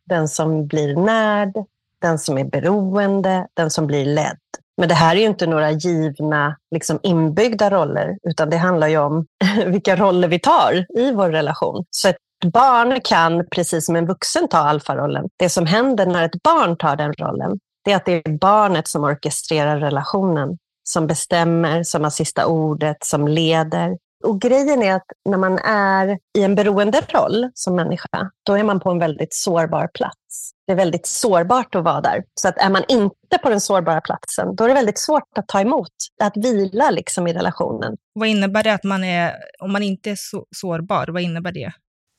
den 0.06 0.28
som 0.28 0.68
blir 0.68 0.96
närd, 0.96 1.54
den 2.02 2.20
som 2.20 2.38
är 2.38 2.44
beroende, 2.44 3.48
den 3.54 3.70
som 3.70 3.88
blir 3.88 4.06
ledd. 4.06 4.38
Men 4.78 4.90
det 4.90 4.96
här 4.96 5.16
är 5.16 5.20
ju 5.20 5.26
inte 5.26 5.48
några 5.48 5.72
givna 5.72 6.58
liksom 6.72 7.00
inbyggda 7.04 7.70
roller, 7.70 8.18
utan 8.24 8.50
det 8.50 8.58
handlar 8.58 8.88
ju 8.88 8.98
om 8.98 9.26
vilka 9.66 9.96
roller 9.96 10.28
vi 10.28 10.40
tar 10.40 10.86
i 10.98 11.12
vår 11.12 11.30
relation. 11.30 11.86
Så 11.90 12.08
ett 12.08 12.18
barn 12.46 13.02
kan, 13.04 13.46
precis 13.52 13.86
som 13.86 13.96
en 13.96 14.06
vuxen, 14.06 14.48
ta 14.48 14.58
alfarollen. 14.58 15.26
Det 15.38 15.50
som 15.50 15.66
händer 15.66 16.06
när 16.06 16.24
ett 16.24 16.44
barn 16.44 16.78
tar 16.78 16.96
den 16.96 17.14
rollen, 17.14 17.60
det 17.86 17.92
är 17.92 17.96
att 17.96 18.06
det 18.06 18.28
är 18.28 18.38
barnet 18.38 18.88
som 18.88 19.04
orkestrerar 19.04 19.80
relationen, 19.80 20.58
som 20.84 21.08
bestämmer, 21.08 21.84
som 21.84 22.04
har 22.04 22.10
sista 22.10 22.46
ordet, 22.46 22.98
som 23.06 23.28
leder. 23.28 23.98
Och 24.28 24.42
grejen 24.42 24.84
är 24.84 24.94
att 24.96 25.06
när 25.30 25.38
man 25.38 25.60
är 25.60 26.18
i 26.38 26.44
en 26.44 26.56
beroenderoll 26.56 27.50
som 27.54 27.76
människa, 27.76 28.32
då 28.46 28.54
är 28.54 28.64
man 28.64 28.80
på 28.80 28.92
en 28.92 29.00
väldigt 29.00 29.34
sårbar 29.34 29.88
plats. 29.94 30.52
Det 30.68 30.72
är 30.74 30.76
väldigt 30.76 31.06
sårbart 31.06 31.76
att 31.76 31.84
vara 31.84 32.02
där. 32.02 32.24
Så 32.42 32.48
att 32.48 32.58
är 32.58 32.70
man 32.70 32.84
inte 32.88 33.38
på 33.44 33.50
den 33.50 33.62
sårbara 33.62 34.02
platsen, 34.02 34.56
då 34.56 34.64
är 34.64 34.68
det 34.68 34.74
väldigt 34.74 35.00
svårt 35.00 35.38
att 35.38 35.48
ta 35.48 35.62
emot, 35.62 35.92
att 36.24 36.38
vila 36.38 36.92
liksom 36.92 37.28
i 37.28 37.34
relationen. 37.34 37.98
Vad 38.14 38.28
innebär 38.28 38.64
det 38.64 38.74
att 38.74 38.84
man 38.84 39.04
är, 39.04 39.34
om 39.60 39.74
man 39.74 39.84
inte 39.84 40.12
är 40.12 40.16
så, 40.18 40.46
sårbar, 40.56 41.08
vad 41.08 41.22
innebär 41.22 41.52
det? 41.52 41.72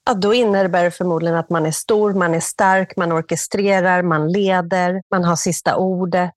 Ja, 0.06 0.14
då 0.14 0.34
innebär 0.34 0.84
det 0.84 0.90
förmodligen 0.90 1.36
att 1.36 1.50
man 1.50 1.66
är 1.66 1.70
stor, 1.70 2.14
man 2.14 2.34
är 2.34 2.40
stark, 2.40 2.96
man 2.96 3.12
orkestrerar, 3.12 4.02
man 4.02 4.32
leder, 4.32 5.02
man 5.10 5.24
har 5.24 5.36
sista 5.36 5.76
ordet. 5.76 6.34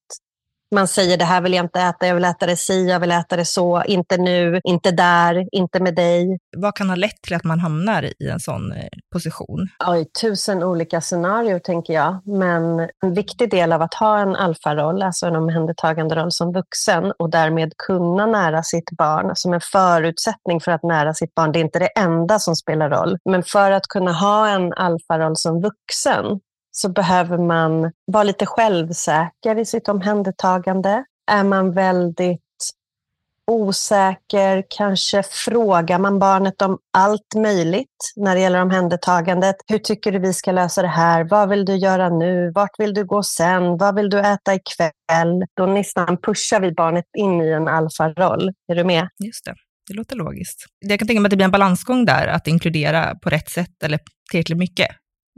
Man 0.76 0.88
säger 0.88 1.18
det 1.18 1.26
här 1.26 1.42
vill 1.42 1.54
jag 1.54 1.66
inte 1.66 1.80
äta, 1.80 2.08
jag 2.08 2.16
vill 2.16 2.26
äta 2.26 2.46
det 2.46 2.56
si, 2.56 2.90
jag 2.90 3.00
vill 3.00 3.12
äta 3.12 3.36
det 3.36 3.46
så, 3.46 3.84
inte 3.84 4.18
nu, 4.18 4.62
inte 4.64 4.92
där, 4.92 5.48
inte 5.52 5.80
med 5.80 5.96
dig. 5.96 6.40
Vad 6.58 6.76
kan 6.76 6.90
ha 6.90 6.96
lett 6.96 7.22
till 7.22 7.36
att 7.36 7.44
man 7.44 7.60
hamnar 7.60 8.04
i 8.04 8.30
en 8.30 8.40
sån 8.40 8.72
eh, 8.72 8.88
position? 9.14 9.68
Oj, 9.88 10.06
tusen 10.22 10.64
olika 10.64 11.02
scenarier 11.02 11.60
tänker 11.60 11.94
jag. 11.94 12.28
Men 12.28 12.90
en 13.04 13.14
viktig 13.14 13.52
del 13.52 13.72
av 13.72 13.82
att 13.82 13.94
ha 13.94 14.20
en 14.20 14.36
alfaroll, 14.36 15.02
alltså 15.02 15.26
en 15.26 15.36
omhändertagande 15.36 16.16
roll 16.16 16.32
som 16.32 16.54
vuxen 16.54 17.14
och 17.20 17.30
därmed 17.30 17.74
kunna 17.88 18.26
nära 18.26 18.64
sitt 18.64 18.92
barn, 18.98 19.32
som 19.36 19.54
en 19.54 19.62
förutsättning 19.62 20.62
för 20.62 20.72
att 20.72 20.84
nära 20.84 21.14
sitt 21.14 21.36
barn. 21.36 21.52
Det 21.52 21.60
är 21.60 21.64
inte 21.64 21.80
det 21.80 22.00
enda 22.00 22.40
som 22.40 22.56
spelar 22.56 22.90
roll. 22.90 23.18
Men 23.26 23.44
för 23.44 23.72
att 23.72 23.88
kunna 23.88 24.14
ha 24.14 24.48
en 24.48 24.74
alfaroll 24.74 25.38
som 25.38 25.62
vuxen 25.62 26.40
så 26.72 26.90
behöver 26.90 27.38
man 27.38 27.92
vara 28.06 28.24
lite 28.24 28.46
självsäker 28.46 29.60
i 29.60 29.66
sitt 29.66 29.90
omhändertagande. 29.90 31.06
Är 31.32 31.44
man 31.44 31.72
väldigt 31.72 32.42
osäker, 33.52 34.64
kanske 34.70 35.24
frågar 35.24 36.00
man 36.00 36.20
barnet 36.20 36.62
om 36.62 36.78
allt 36.94 37.36
möjligt 37.36 38.14
när 38.16 38.36
det 38.36 38.42
gäller 38.42 38.62
omhändertagandet. 38.62 39.56
Hur 39.68 39.78
tycker 39.78 40.12
du 40.12 40.20
vi 40.20 40.34
ska 40.34 40.52
lösa 40.52 40.82
det 40.82 40.88
här? 40.88 41.24
Vad 41.24 41.50
vill 41.50 41.66
du 41.66 41.76
göra 41.76 42.10
nu? 42.10 42.52
Vart 42.56 42.80
vill 42.80 42.94
du 42.94 43.06
gå 43.06 43.24
sen? 43.24 43.78
Vad 43.78 43.96
vill 43.96 44.10
du 44.10 44.20
äta 44.20 44.56
ikväll? 44.56 45.46
Då 45.58 45.66
nästan 45.66 46.18
pushar 46.18 46.60
vi 46.60 46.72
barnet 46.72 47.06
in 47.18 47.42
i 47.42 47.50
en 47.50 47.68
alfaroll. 47.68 48.52
Är 48.68 48.76
du 48.76 48.84
med? 48.84 49.10
Just 49.24 49.46
det. 49.46 49.56
Det 49.88 49.94
låter 49.94 50.16
logiskt. 50.16 50.66
Jag 50.80 51.00
kan 51.00 51.08
tänka 51.08 51.22
mig 51.22 51.28
att 51.28 51.32
det 51.32 51.36
blir 51.36 51.46
en 51.46 51.52
balansgång 51.52 52.06
där, 52.06 52.28
att 52.28 52.48
inkludera 52.48 53.16
på 53.16 53.30
rätt 53.30 53.50
sätt 53.50 53.84
eller 53.84 54.00
tillräckligt 54.32 54.58
mycket 54.58 54.88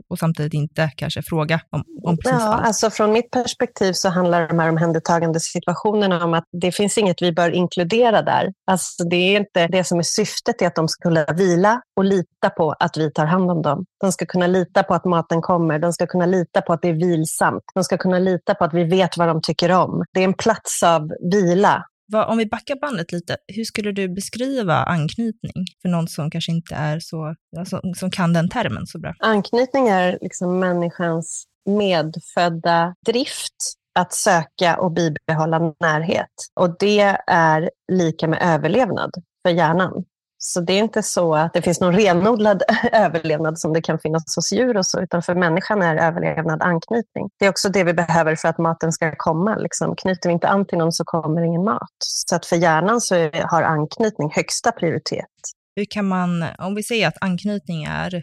och 0.08 0.18
samtidigt 0.18 0.54
inte 0.54 0.90
kanske 0.96 1.22
fråga 1.22 1.60
om, 1.70 1.84
om 2.04 2.16
precis 2.16 2.40
ja, 2.40 2.54
allt. 2.54 2.66
Alltså 2.66 2.90
från 2.90 3.12
mitt 3.12 3.30
perspektiv 3.30 3.92
så 3.92 4.08
handlar 4.08 4.48
de 4.48 4.58
här 4.58 4.68
omhändertagande 4.68 5.40
situationerna 5.40 6.24
om 6.24 6.34
att 6.34 6.44
det 6.52 6.72
finns 6.72 6.98
inget 6.98 7.22
vi 7.22 7.32
bör 7.32 7.50
inkludera 7.50 8.22
där. 8.22 8.52
Alltså 8.66 9.04
det 9.04 9.16
är 9.16 9.40
inte 9.40 9.66
det 9.66 9.84
som 9.84 9.98
är 9.98 10.02
syftet 10.02 10.62
är 10.62 10.66
att 10.66 10.74
de 10.74 10.88
ska 10.88 11.08
kunna 11.08 11.24
vila 11.24 11.80
och 11.96 12.04
lita 12.04 12.50
på 12.56 12.74
att 12.80 12.96
vi 12.96 13.12
tar 13.12 13.26
hand 13.26 13.50
om 13.50 13.62
dem. 13.62 13.84
De 14.00 14.12
ska 14.12 14.26
kunna 14.26 14.46
lita 14.46 14.82
på 14.82 14.94
att 14.94 15.04
maten 15.04 15.42
kommer. 15.42 15.78
De 15.78 15.92
ska 15.92 16.06
kunna 16.06 16.26
lita 16.26 16.62
på 16.62 16.72
att 16.72 16.82
det 16.82 16.88
är 16.88 16.92
vilsamt. 16.92 17.62
De 17.74 17.84
ska 17.84 17.98
kunna 17.98 18.18
lita 18.18 18.54
på 18.54 18.64
att 18.64 18.74
vi 18.74 18.84
vet 18.84 19.16
vad 19.16 19.28
de 19.28 19.42
tycker 19.42 19.72
om. 19.72 20.04
Det 20.12 20.20
är 20.20 20.24
en 20.24 20.34
plats 20.34 20.82
av 20.82 21.10
vila 21.32 21.84
vad, 22.06 22.28
om 22.28 22.38
vi 22.38 22.46
backar 22.46 22.76
bandet 22.76 23.12
lite, 23.12 23.36
hur 23.46 23.64
skulle 23.64 23.92
du 23.92 24.08
beskriva 24.08 24.74
anknytning 24.74 25.64
för 25.82 25.88
någon 25.88 26.08
som 26.08 26.30
kanske 26.30 26.52
inte 26.52 26.74
är 26.74 27.00
så, 27.00 27.34
alltså, 27.58 27.80
som 27.96 28.10
kan 28.10 28.32
den 28.32 28.48
termen 28.48 28.86
så 28.86 28.98
bra? 28.98 29.14
Anknytning 29.18 29.88
är 29.88 30.18
liksom 30.20 30.58
människans 30.58 31.44
medfödda 31.66 32.94
drift 33.06 33.54
att 33.98 34.12
söka 34.12 34.76
och 34.76 34.92
bibehålla 34.92 35.74
närhet. 35.80 36.30
Och 36.60 36.78
det 36.78 37.16
är 37.26 37.70
lika 37.92 38.28
med 38.28 38.38
överlevnad 38.42 39.10
för 39.46 39.54
hjärnan. 39.54 40.04
Så 40.46 40.60
det 40.60 40.72
är 40.72 40.78
inte 40.78 41.02
så 41.02 41.34
att 41.34 41.52
det 41.52 41.62
finns 41.62 41.80
någon 41.80 41.94
renodlad 41.94 42.62
överlevnad 42.92 43.58
som 43.58 43.72
det 43.72 43.82
kan 43.82 43.98
finnas 43.98 44.36
hos 44.36 44.52
djur 44.52 44.76
och 44.76 44.86
så, 44.86 45.00
utan 45.00 45.22
för 45.22 45.34
människan 45.34 45.82
är 45.82 45.96
överlevnad 45.96 46.62
anknytning. 46.62 47.30
Det 47.38 47.44
är 47.46 47.50
också 47.50 47.68
det 47.68 47.84
vi 47.84 47.94
behöver 47.94 48.36
för 48.36 48.48
att 48.48 48.58
maten 48.58 48.92
ska 48.92 49.14
komma. 49.16 49.56
Liksom. 49.56 49.96
Knyter 49.96 50.28
vi 50.28 50.32
inte 50.32 50.48
an 50.48 50.66
till 50.66 50.78
någon 50.78 50.92
så 50.92 51.04
kommer 51.04 51.42
ingen 51.42 51.64
mat. 51.64 51.96
Så 51.98 52.36
att 52.36 52.46
för 52.46 52.56
hjärnan 52.56 53.00
så 53.00 53.14
har 53.32 53.62
anknytning 53.62 54.30
högsta 54.34 54.72
prioritet. 54.72 55.34
Hur 55.76 55.86
kan 55.90 56.08
man, 56.08 56.44
om 56.58 56.74
vi 56.74 56.82
säger 56.82 57.08
att 57.08 57.18
anknytning 57.20 57.84
är 57.84 58.22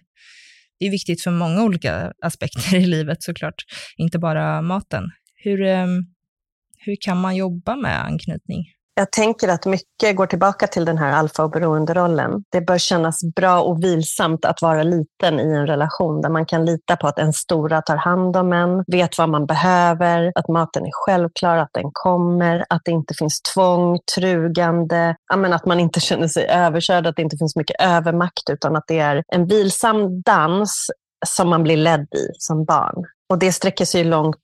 det 0.80 0.86
är 0.86 0.92
viktigt 0.92 1.24
för 1.24 1.32
många 1.32 1.64
olika 1.64 2.14
aspekter 2.22 2.76
i 2.76 2.86
livet 2.86 3.24
såklart, 3.24 3.56
inte 3.98 4.20
bara 4.20 4.62
maten. 4.62 5.04
Hur, 5.36 5.62
ehm, 5.62 6.00
hur 6.78 6.98
kan 7.02 7.18
man 7.18 7.36
jobba 7.36 7.76
med 7.76 8.06
anknytning? 8.06 8.66
Jag 8.94 9.12
tänker 9.12 9.48
att 9.48 9.66
mycket 9.66 10.16
går 10.16 10.26
tillbaka 10.26 10.68
till 10.68 10.86
den 10.86 10.98
här 10.98 11.12
alfa 11.12 11.44
och 11.44 11.52
beroenderollen. 11.52 12.44
Det 12.52 12.62
bör 12.62 12.78
kännas 12.78 13.20
bra 13.36 13.62
och 13.62 13.84
vilsamt 13.84 14.46
att 14.46 14.62
vara 14.62 14.84
liten 14.84 15.40
i 15.40 15.54
en 15.54 15.68
relation 15.68 16.22
där 16.22 16.30
man 16.30 16.46
kan 16.46 16.66
lita 16.66 16.96
på 16.96 17.08
att 17.08 17.20
en 17.20 17.34
stora 17.34 17.82
tar 17.82 17.96
hand 17.96 18.38
om 18.38 18.54
en, 18.54 18.84
vet 18.88 19.18
vad 19.18 19.30
man 19.30 19.46
behöver, 19.46 20.32
att 20.36 20.48
maten 20.48 20.86
är 20.86 20.92
självklar, 20.92 21.58
att 21.58 21.74
den 21.74 21.90
kommer, 21.94 22.66
att 22.70 22.82
det 22.86 22.92
inte 22.92 23.14
finns 23.14 23.42
tvång, 23.42 24.00
trugande, 24.16 25.16
att 25.28 25.66
man 25.66 25.80
inte 25.80 26.00
känner 26.00 26.28
sig 26.28 26.46
överkörd, 26.46 27.08
att 27.08 27.16
det 27.16 27.22
inte 27.22 27.38
finns 27.38 27.56
mycket 27.56 27.82
övermakt 27.82 28.50
utan 28.50 28.76
att 28.76 28.84
det 28.88 29.00
är 29.00 29.24
en 29.28 29.48
vilsam 29.48 30.22
dans 30.22 30.88
som 31.28 31.50
man 31.50 31.64
blir 31.64 31.78
ledd 31.78 32.08
i 32.14 32.28
som 32.38 32.66
barn. 32.66 33.06
Och 33.30 33.40
det 33.40 33.52
sträcker 33.52 33.86
sig 33.86 34.04
långt 34.04 34.44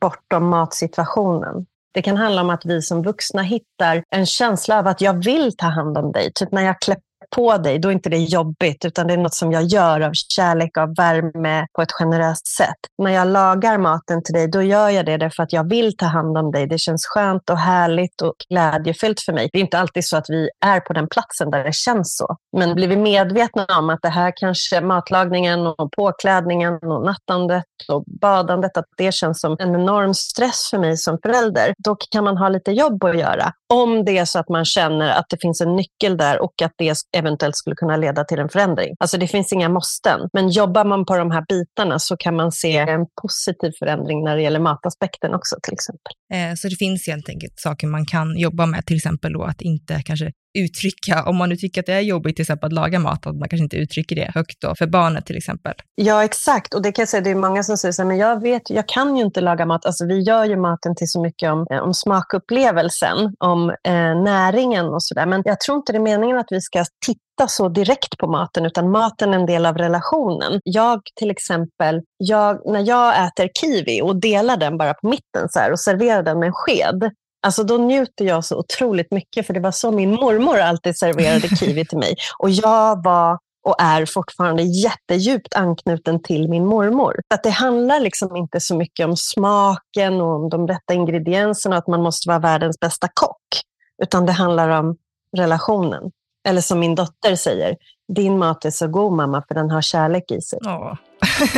bortom 0.00 0.48
matsituationen. 0.48 1.66
Det 1.96 2.02
kan 2.02 2.16
handla 2.16 2.40
om 2.40 2.50
att 2.50 2.64
vi 2.64 2.82
som 2.82 3.02
vuxna 3.02 3.42
hittar 3.42 4.02
en 4.10 4.26
känsla 4.26 4.78
av 4.78 4.86
att 4.86 5.00
jag 5.00 5.24
vill 5.24 5.56
ta 5.56 5.66
hand 5.66 5.98
om 5.98 6.12
dig. 6.12 6.32
Typ 6.34 6.52
när 6.52 6.62
jag 6.62 6.80
klär 6.80 6.98
på 7.30 7.58
dig, 7.58 7.78
då 7.78 7.88
är 7.88 7.92
inte 7.92 8.10
det 8.10 8.18
jobbigt, 8.18 8.84
utan 8.84 9.06
det 9.06 9.12
är 9.12 9.18
något 9.18 9.34
som 9.34 9.52
jag 9.52 9.62
gör 9.62 10.00
av 10.00 10.12
kärlek, 10.12 10.78
av 10.78 10.94
värme, 10.96 11.66
på 11.72 11.82
ett 11.82 11.92
generöst 11.92 12.46
sätt. 12.46 12.76
När 13.02 13.10
jag 13.10 13.28
lagar 13.28 13.78
maten 13.78 14.22
till 14.22 14.34
dig, 14.34 14.48
då 14.48 14.62
gör 14.62 14.88
jag 14.88 15.06
det 15.06 15.16
därför 15.16 15.42
att 15.42 15.52
jag 15.52 15.68
vill 15.68 15.96
ta 15.96 16.06
hand 16.06 16.38
om 16.38 16.50
dig. 16.50 16.66
Det 16.66 16.78
känns 16.78 17.06
skönt 17.06 17.50
och 17.50 17.58
härligt 17.58 18.22
och 18.22 18.34
glädjefyllt 18.48 19.20
för 19.20 19.32
mig. 19.32 19.48
Det 19.52 19.58
är 19.58 19.62
inte 19.62 19.78
alltid 19.78 20.04
så 20.04 20.16
att 20.16 20.30
vi 20.30 20.48
är 20.64 20.80
på 20.80 20.92
den 20.92 21.08
platsen 21.08 21.50
där 21.50 21.64
det 21.64 21.74
känns 21.74 22.16
så. 22.16 22.36
Men 22.56 22.74
blir 22.74 22.88
vi 22.88 22.96
medvetna 22.96 23.66
om 23.78 23.90
att 23.90 24.02
det 24.02 24.08
här 24.08 24.32
kanske 24.36 24.80
matlagningen 24.80 25.66
och 25.66 25.92
påklädningen 25.96 26.74
och 26.74 27.04
nattandet 27.04 27.64
och 27.88 28.04
badandet, 28.20 28.76
att 28.76 28.84
det 28.96 29.14
känns 29.14 29.40
som 29.40 29.56
en 29.58 29.74
enorm 29.74 30.14
stress 30.14 30.68
för 30.70 30.78
mig 30.78 30.96
som 30.96 31.18
förälder, 31.22 31.74
då 31.78 31.96
kan 32.10 32.24
man 32.24 32.36
ha 32.36 32.48
lite 32.48 32.72
jobb 32.72 33.04
att 33.04 33.18
göra. 33.18 33.52
Om 33.74 34.04
det 34.04 34.18
är 34.18 34.24
så 34.24 34.38
att 34.38 34.48
man 34.48 34.64
känner 34.64 35.10
att 35.10 35.26
det 35.28 35.40
finns 35.40 35.60
en 35.60 35.76
nyckel 35.76 36.16
där 36.16 36.42
och 36.42 36.62
att 36.62 36.72
det 36.76 36.94
eventuellt 37.16 37.56
skulle 37.56 37.76
kunna 37.76 37.96
leda 37.96 38.24
till 38.24 38.38
en 38.38 38.48
förändring. 38.48 38.94
Alltså 39.00 39.18
det 39.18 39.26
finns 39.26 39.52
inga 39.52 39.68
måsten. 39.68 40.20
Men 40.32 40.48
jobbar 40.48 40.84
man 40.84 41.04
på 41.04 41.16
de 41.16 41.30
här 41.30 41.44
bitarna 41.48 41.98
så 41.98 42.16
kan 42.16 42.36
man 42.36 42.52
se 42.52 42.76
en 42.76 43.06
positiv 43.22 43.72
förändring 43.78 44.24
när 44.24 44.36
det 44.36 44.42
gäller 44.42 44.60
mataspekten 44.60 45.34
också 45.34 45.56
till 45.62 45.72
exempel. 45.72 46.12
Eh, 46.32 46.54
så 46.56 46.68
det 46.68 46.76
finns 46.76 47.06
helt 47.06 47.28
enkelt 47.28 47.60
saker 47.60 47.86
man 47.86 48.06
kan 48.06 48.38
jobba 48.38 48.66
med, 48.66 48.86
till 48.86 48.96
exempel 48.96 49.32
då 49.32 49.42
att 49.42 49.60
inte 49.60 50.02
kanske 50.04 50.32
uttrycka, 50.64 51.24
om 51.24 51.36
man 51.36 51.48
nu 51.48 51.56
tycker 51.56 51.80
att 51.80 51.86
det 51.86 51.92
är 51.92 52.00
jobbigt 52.00 52.36
till 52.36 52.42
exempel 52.42 52.66
att 52.66 52.72
laga 52.72 52.98
mat, 52.98 53.26
att 53.26 53.36
man 53.36 53.48
kanske 53.48 53.62
inte 53.62 53.76
uttrycker 53.76 54.16
det 54.16 54.30
högt 54.34 54.60
då, 54.60 54.74
för 54.78 54.86
barnet 54.86 55.26
till 55.26 55.36
exempel. 55.36 55.74
Ja, 55.94 56.24
exakt. 56.24 56.74
Och 56.74 56.82
det 56.82 56.92
kan 56.92 57.02
jag 57.02 57.08
säga, 57.08 57.20
det 57.20 57.30
är 57.30 57.34
många 57.34 57.62
som 57.62 57.76
säger 57.76 57.92
så 57.92 58.02
här, 58.02 58.08
men 58.08 58.16
jag 58.16 58.42
vet, 58.42 58.70
jag 58.70 58.88
kan 58.88 59.16
ju 59.16 59.24
inte 59.24 59.40
laga 59.40 59.66
mat. 59.66 59.86
Alltså 59.86 60.06
vi 60.06 60.20
gör 60.20 60.44
ju 60.44 60.56
maten 60.56 60.96
till 60.96 61.10
så 61.10 61.22
mycket 61.22 61.52
om, 61.52 61.66
eh, 61.70 61.78
om 61.78 61.94
smakupplevelsen, 61.94 63.34
om 63.38 63.70
eh, 63.70 64.22
näringen 64.22 64.86
och 64.86 65.02
sådär. 65.02 65.26
Men 65.26 65.42
jag 65.44 65.60
tror 65.60 65.76
inte 65.76 65.92
det 65.92 65.98
är 65.98 66.02
meningen 66.02 66.38
att 66.38 66.48
vi 66.50 66.60
ska 66.60 66.84
titta 67.06 67.48
så 67.48 67.68
direkt 67.68 68.18
på 68.18 68.26
maten, 68.26 68.66
utan 68.66 68.90
maten 68.90 69.34
är 69.34 69.38
en 69.38 69.46
del 69.46 69.66
av 69.66 69.78
relationen. 69.78 70.60
Jag 70.64 71.00
till 71.16 71.30
exempel, 71.30 72.02
jag, 72.16 72.72
när 72.72 72.88
jag 72.88 73.26
äter 73.26 73.48
kiwi 73.60 74.02
och 74.02 74.20
delar 74.20 74.56
den 74.56 74.78
bara 74.78 74.94
på 74.94 75.08
mitten 75.08 75.48
så 75.48 75.58
här, 75.58 75.72
och 75.72 75.80
serverar 75.80 76.22
den 76.22 76.38
med 76.38 76.46
en 76.46 76.52
sked, 76.52 77.10
Alltså 77.46 77.64
då 77.64 77.76
njuter 77.76 78.24
jag 78.24 78.44
så 78.44 78.58
otroligt 78.58 79.10
mycket, 79.10 79.46
för 79.46 79.54
det 79.54 79.60
var 79.60 79.70
så 79.70 79.92
min 79.92 80.14
mormor 80.14 80.58
alltid 80.58 80.98
serverade 80.98 81.48
kiwi 81.56 81.86
till 81.86 81.98
mig. 81.98 82.14
Och 82.38 82.50
jag 82.50 83.04
var 83.04 83.38
och 83.64 83.74
är 83.78 84.06
fortfarande 84.06 84.62
jättedjupt 84.62 85.54
anknuten 85.54 86.22
till 86.22 86.48
min 86.48 86.66
mormor. 86.66 87.20
Att 87.34 87.42
det 87.42 87.50
handlar 87.50 88.00
liksom 88.00 88.36
inte 88.36 88.60
så 88.60 88.76
mycket 88.76 89.06
om 89.06 89.16
smaken 89.16 90.20
och 90.20 90.34
om 90.36 90.48
de 90.48 90.68
rätta 90.68 90.94
ingredienserna 90.94 91.76
och 91.76 91.78
att 91.78 91.86
man 91.86 92.02
måste 92.02 92.28
vara 92.28 92.38
världens 92.38 92.80
bästa 92.80 93.08
kock, 93.14 93.62
utan 94.02 94.26
det 94.26 94.32
handlar 94.32 94.68
om 94.68 94.96
relationen. 95.36 96.10
Eller 96.48 96.60
som 96.60 96.78
min 96.78 96.94
dotter 96.94 97.36
säger, 97.36 97.76
din 98.14 98.38
mat 98.38 98.64
är 98.64 98.70
så 98.70 98.86
god 98.86 99.12
mamma 99.12 99.44
för 99.48 99.54
den 99.54 99.70
har 99.70 99.82
kärlek 99.82 100.30
i 100.30 100.40
sig. 100.40 100.58
Ja, 100.62 100.96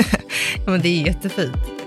men 0.67 0.81
det 0.81 0.89
är 0.89 1.07
jättefint. 1.07 1.78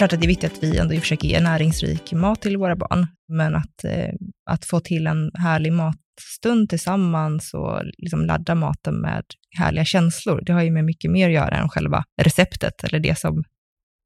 Klart 0.00 0.12
att 0.12 0.20
det 0.20 0.26
är 0.26 0.28
viktigt 0.28 0.52
att 0.52 0.62
vi 0.62 0.78
ändå 0.78 1.00
försöker 1.00 1.28
ge 1.28 1.40
näringsrik 1.40 2.12
mat 2.12 2.42
till 2.42 2.56
våra 2.56 2.76
barn, 2.76 3.06
men 3.28 3.54
att, 3.54 3.84
eh, 3.84 4.14
att 4.50 4.64
få 4.64 4.80
till 4.80 5.06
en 5.06 5.30
härlig 5.34 5.72
matstund 5.72 6.68
tillsammans 6.68 7.54
och 7.54 7.80
liksom 7.98 8.24
ladda 8.24 8.54
maten 8.54 8.94
med 8.94 9.24
härliga 9.58 9.84
känslor, 9.84 10.42
det 10.46 10.52
har 10.52 10.62
ju 10.62 10.70
med 10.70 10.84
mycket 10.84 11.10
mer 11.10 11.28
att 11.28 11.34
göra 11.34 11.56
än 11.56 11.68
själva 11.68 12.04
receptet 12.22 12.84
eller 12.84 13.00
det 13.00 13.18
som 13.18 13.44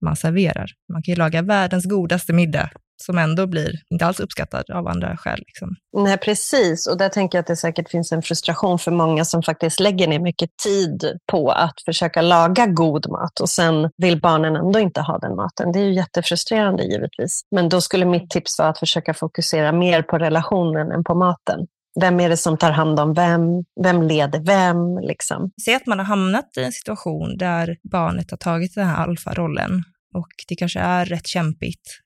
man 0.05 0.17
serverar. 0.17 0.67
Man 0.93 1.03
kan 1.03 1.13
ju 1.13 1.19
laga 1.19 1.43
världens 1.43 1.85
godaste 1.85 2.33
middag 2.33 2.71
som 2.97 3.19
ändå 3.19 3.47
blir 3.47 3.73
inte 3.91 4.07
alls 4.07 4.21
uppskattad 4.21 4.71
av 4.71 4.89
andra 4.89 5.17
skäl. 5.17 5.39
Liksom. 5.39 5.69
Nej, 5.97 6.19
precis. 6.19 6.87
Och 6.87 6.99
där 6.99 7.09
tänker 7.09 7.39
jag 7.39 7.41
att 7.41 7.47
det 7.47 7.57
säkert 7.57 7.91
finns 7.91 8.13
en 8.13 8.23
frustration 8.23 8.79
för 8.79 8.91
många 8.91 9.25
som 9.25 9.43
faktiskt 9.43 9.81
lägger 9.81 10.09
ner 10.09 10.19
mycket 10.19 10.51
tid 10.65 11.19
på 11.33 11.51
att 11.51 11.83
försöka 11.85 12.23
laga 12.23 12.67
god 12.67 13.11
mat 13.11 13.41
och 13.41 13.49
sen 13.49 13.91
vill 13.97 14.21
barnen 14.21 14.57
ändå 14.57 14.79
inte 14.79 15.01
ha 15.01 15.19
den 15.19 15.37
maten. 15.37 15.73
Det 15.73 15.79
är 15.79 15.85
ju 15.85 15.95
jättefrustrerande 15.95 16.83
givetvis. 16.83 17.43
Men 17.51 17.69
då 17.69 17.81
skulle 17.81 18.05
mitt 18.05 18.31
tips 18.31 18.59
vara 18.59 18.69
att 18.69 18.79
försöka 18.79 19.15
fokusera 19.15 19.73
mer 19.73 20.03
på 20.03 20.19
relationen 20.19 20.93
än 20.93 21.05
på 21.05 21.15
maten. 21.15 21.67
Vem 22.01 22.21
är 22.21 22.29
det 22.29 22.37
som 22.37 22.57
tar 22.57 22.71
hand 22.71 23.01
om 23.01 23.15
vem? 23.15 23.43
Vem 23.83 24.03
leder 24.03 24.41
vem? 24.41 24.99
Liksom. 24.99 25.51
Säg 25.65 25.75
att 25.75 25.87
man 25.87 25.99
har 25.99 26.07
hamnat 26.07 26.57
i 26.57 26.65
en 26.65 26.73
situation 26.73 27.37
där 27.37 27.77
barnet 27.93 28.31
har 28.31 28.39
tagit 28.39 28.75
den 28.75 28.87
här 28.87 29.05
alfarollen 29.05 29.83
och 30.15 30.29
det 30.49 30.57
kanske 30.57 30.81
är 30.81 31.05
rätt 31.05 31.27
kämpigt 31.27 32.01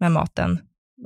med 0.00 0.12
maten. 0.12 0.58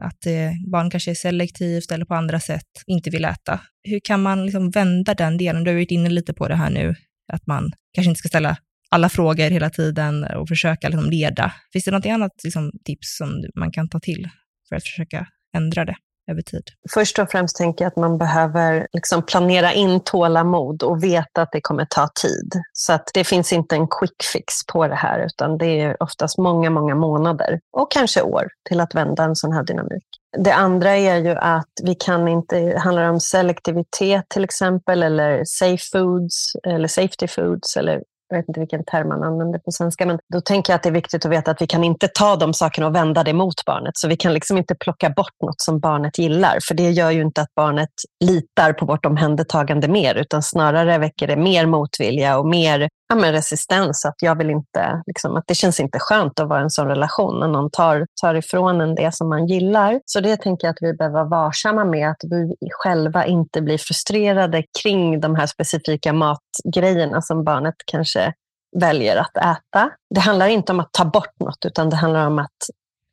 Att 0.02 0.26
eh, 0.26 0.52
barn 0.70 0.90
kanske 0.90 1.10
är 1.10 1.14
selektivt 1.14 1.92
eller 1.92 2.04
på 2.04 2.14
andra 2.14 2.40
sätt 2.40 2.68
inte 2.86 3.10
vill 3.10 3.24
äta. 3.24 3.60
Hur 3.82 4.00
kan 4.00 4.22
man 4.22 4.44
liksom 4.44 4.70
vända 4.70 5.14
den 5.14 5.36
delen? 5.36 5.64
Du 5.64 5.70
har 5.70 5.74
varit 5.74 5.90
inne 5.90 6.10
lite 6.10 6.34
på 6.34 6.48
det 6.48 6.54
här 6.54 6.70
nu, 6.70 6.94
att 7.32 7.46
man 7.46 7.72
kanske 7.94 8.08
inte 8.08 8.18
ska 8.18 8.28
ställa 8.28 8.56
alla 8.90 9.08
frågor 9.08 9.50
hela 9.50 9.70
tiden 9.70 10.24
och 10.24 10.48
försöka 10.48 10.88
liksom 10.88 11.10
leda. 11.10 11.54
Finns 11.72 11.84
det 11.84 11.90
något 11.90 12.06
annat 12.06 12.32
liksom, 12.44 12.72
tips 12.84 13.16
som 13.16 13.44
man 13.54 13.72
kan 13.72 13.88
ta 13.88 14.00
till 14.00 14.28
för 14.68 14.76
att 14.76 14.82
försöka 14.82 15.26
ändra 15.56 15.84
det? 15.84 15.96
Över 16.28 16.42
tid? 16.42 16.62
Först 16.90 17.18
och 17.18 17.30
främst 17.30 17.56
tänker 17.56 17.84
jag 17.84 17.90
att 17.90 17.96
man 17.96 18.18
behöver 18.18 18.86
liksom 18.92 19.22
planera 19.22 19.72
in 19.72 20.00
tålamod 20.00 20.82
och 20.82 21.04
veta 21.04 21.42
att 21.42 21.52
det 21.52 21.60
kommer 21.60 21.84
ta 21.84 22.08
tid. 22.22 22.52
Så 22.72 22.92
att 22.92 23.10
det 23.14 23.24
finns 23.24 23.52
inte 23.52 23.74
en 23.74 23.88
quick 23.88 24.22
fix 24.32 24.66
på 24.72 24.88
det 24.88 24.94
här, 24.94 25.26
utan 25.26 25.58
det 25.58 25.80
är 25.80 26.02
oftast 26.02 26.38
många, 26.38 26.70
många 26.70 26.94
månader 26.94 27.60
och 27.72 27.90
kanske 27.90 28.22
år 28.22 28.48
till 28.68 28.80
att 28.80 28.94
vända 28.94 29.24
en 29.24 29.36
sån 29.36 29.52
här 29.52 29.62
dynamik. 29.62 30.04
Det 30.38 30.54
andra 30.54 30.96
är 30.96 31.16
ju 31.16 31.30
att 31.30 31.72
vi 31.82 31.94
kan 31.94 32.28
inte, 32.28 32.78
handlar 32.78 33.10
om 33.10 33.20
selektivitet 33.20 34.24
till 34.28 34.44
exempel, 34.44 35.02
eller 35.02 35.42
safe 35.44 35.84
foods, 35.92 36.56
eller 36.66 36.88
safety 36.88 37.28
foods, 37.28 37.76
eller 37.76 38.02
jag 38.28 38.36
vet 38.38 38.48
inte 38.48 38.60
vilken 38.60 38.84
term 38.84 39.08
man 39.08 39.22
använder 39.22 39.58
på 39.58 39.72
svenska, 39.72 40.06
men 40.06 40.18
då 40.32 40.40
tänker 40.40 40.72
jag 40.72 40.76
att 40.76 40.82
det 40.82 40.88
är 40.88 40.92
viktigt 40.92 41.24
att 41.24 41.32
veta 41.32 41.50
att 41.50 41.62
vi 41.62 41.66
kan 41.66 41.84
inte 41.84 42.08
ta 42.08 42.36
de 42.36 42.54
sakerna 42.54 42.86
och 42.86 42.94
vända 42.94 43.24
det 43.24 43.32
mot 43.32 43.64
barnet. 43.64 43.96
Så 43.96 44.08
vi 44.08 44.16
kan 44.16 44.34
liksom 44.34 44.58
inte 44.58 44.74
plocka 44.74 45.10
bort 45.10 45.34
något 45.44 45.60
som 45.60 45.80
barnet 45.80 46.18
gillar, 46.18 46.58
för 46.68 46.74
det 46.74 46.90
gör 46.90 47.10
ju 47.10 47.22
inte 47.22 47.40
att 47.40 47.54
barnet 47.54 47.90
litar 48.24 48.72
på 48.72 48.86
vårt 48.86 49.06
omhändertagande 49.06 49.88
mer, 49.88 50.14
utan 50.14 50.42
snarare 50.42 50.98
väcker 50.98 51.26
det 51.26 51.36
mer 51.36 51.66
motvilja 51.66 52.38
och 52.38 52.46
mer 52.46 52.88
ja, 53.08 53.14
men 53.14 53.32
resistens. 53.32 54.04
Att 54.04 54.22
jag 54.22 54.38
vill 54.38 54.50
inte, 54.50 55.02
liksom, 55.06 55.36
att 55.36 55.44
det 55.46 55.54
känns 55.54 55.80
inte 55.80 55.98
skönt 55.98 56.40
att 56.40 56.48
vara 56.48 56.60
i 56.60 56.62
en 56.62 56.70
sån 56.70 56.88
relation 56.88 57.40
när 57.40 57.48
någon 57.48 57.70
tar, 57.70 58.06
tar 58.22 58.34
ifrån 58.34 58.80
en 58.80 58.94
det 58.94 59.14
som 59.14 59.28
man 59.28 59.46
gillar. 59.46 60.00
Så 60.04 60.20
det 60.20 60.36
tänker 60.36 60.66
jag 60.66 60.72
att 60.72 60.82
vi 60.82 60.94
behöver 60.94 61.14
vara 61.14 61.28
varsamma 61.28 61.84
med, 61.84 62.10
att 62.10 62.24
vi 62.30 62.54
själva 62.70 63.26
inte 63.26 63.62
blir 63.62 63.78
frustrerade 63.78 64.64
kring 64.82 65.20
de 65.20 65.34
här 65.34 65.46
specifika 65.46 66.12
matgrejerna 66.12 67.22
som 67.22 67.44
barnet 67.44 67.74
kanske 67.86 68.32
väljer 68.76 69.16
att 69.16 69.36
äta. 69.36 69.90
Det 70.14 70.20
handlar 70.20 70.48
inte 70.48 70.72
om 70.72 70.80
att 70.80 70.92
ta 70.92 71.04
bort 71.04 71.40
något, 71.40 71.64
utan 71.64 71.90
det 71.90 71.96
handlar 71.96 72.26
om 72.26 72.38
att 72.38 72.56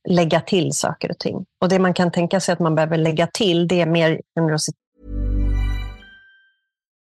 lägga 0.10 0.42
till 0.42 0.74
saker 0.74 1.12
och 1.12 1.20
ting. 1.20 1.46
Och 1.62 1.70
det 1.70 1.80
man 1.80 1.94
kan 1.94 2.12
tänka 2.12 2.40
sig 2.40 2.54
att 2.54 2.60
man 2.60 2.76
behöver 2.76 2.98
lägga 2.98 3.28
till, 3.28 3.68
det 3.68 3.82
är 3.82 3.86
mer 3.86 4.22
generositet 4.36 4.85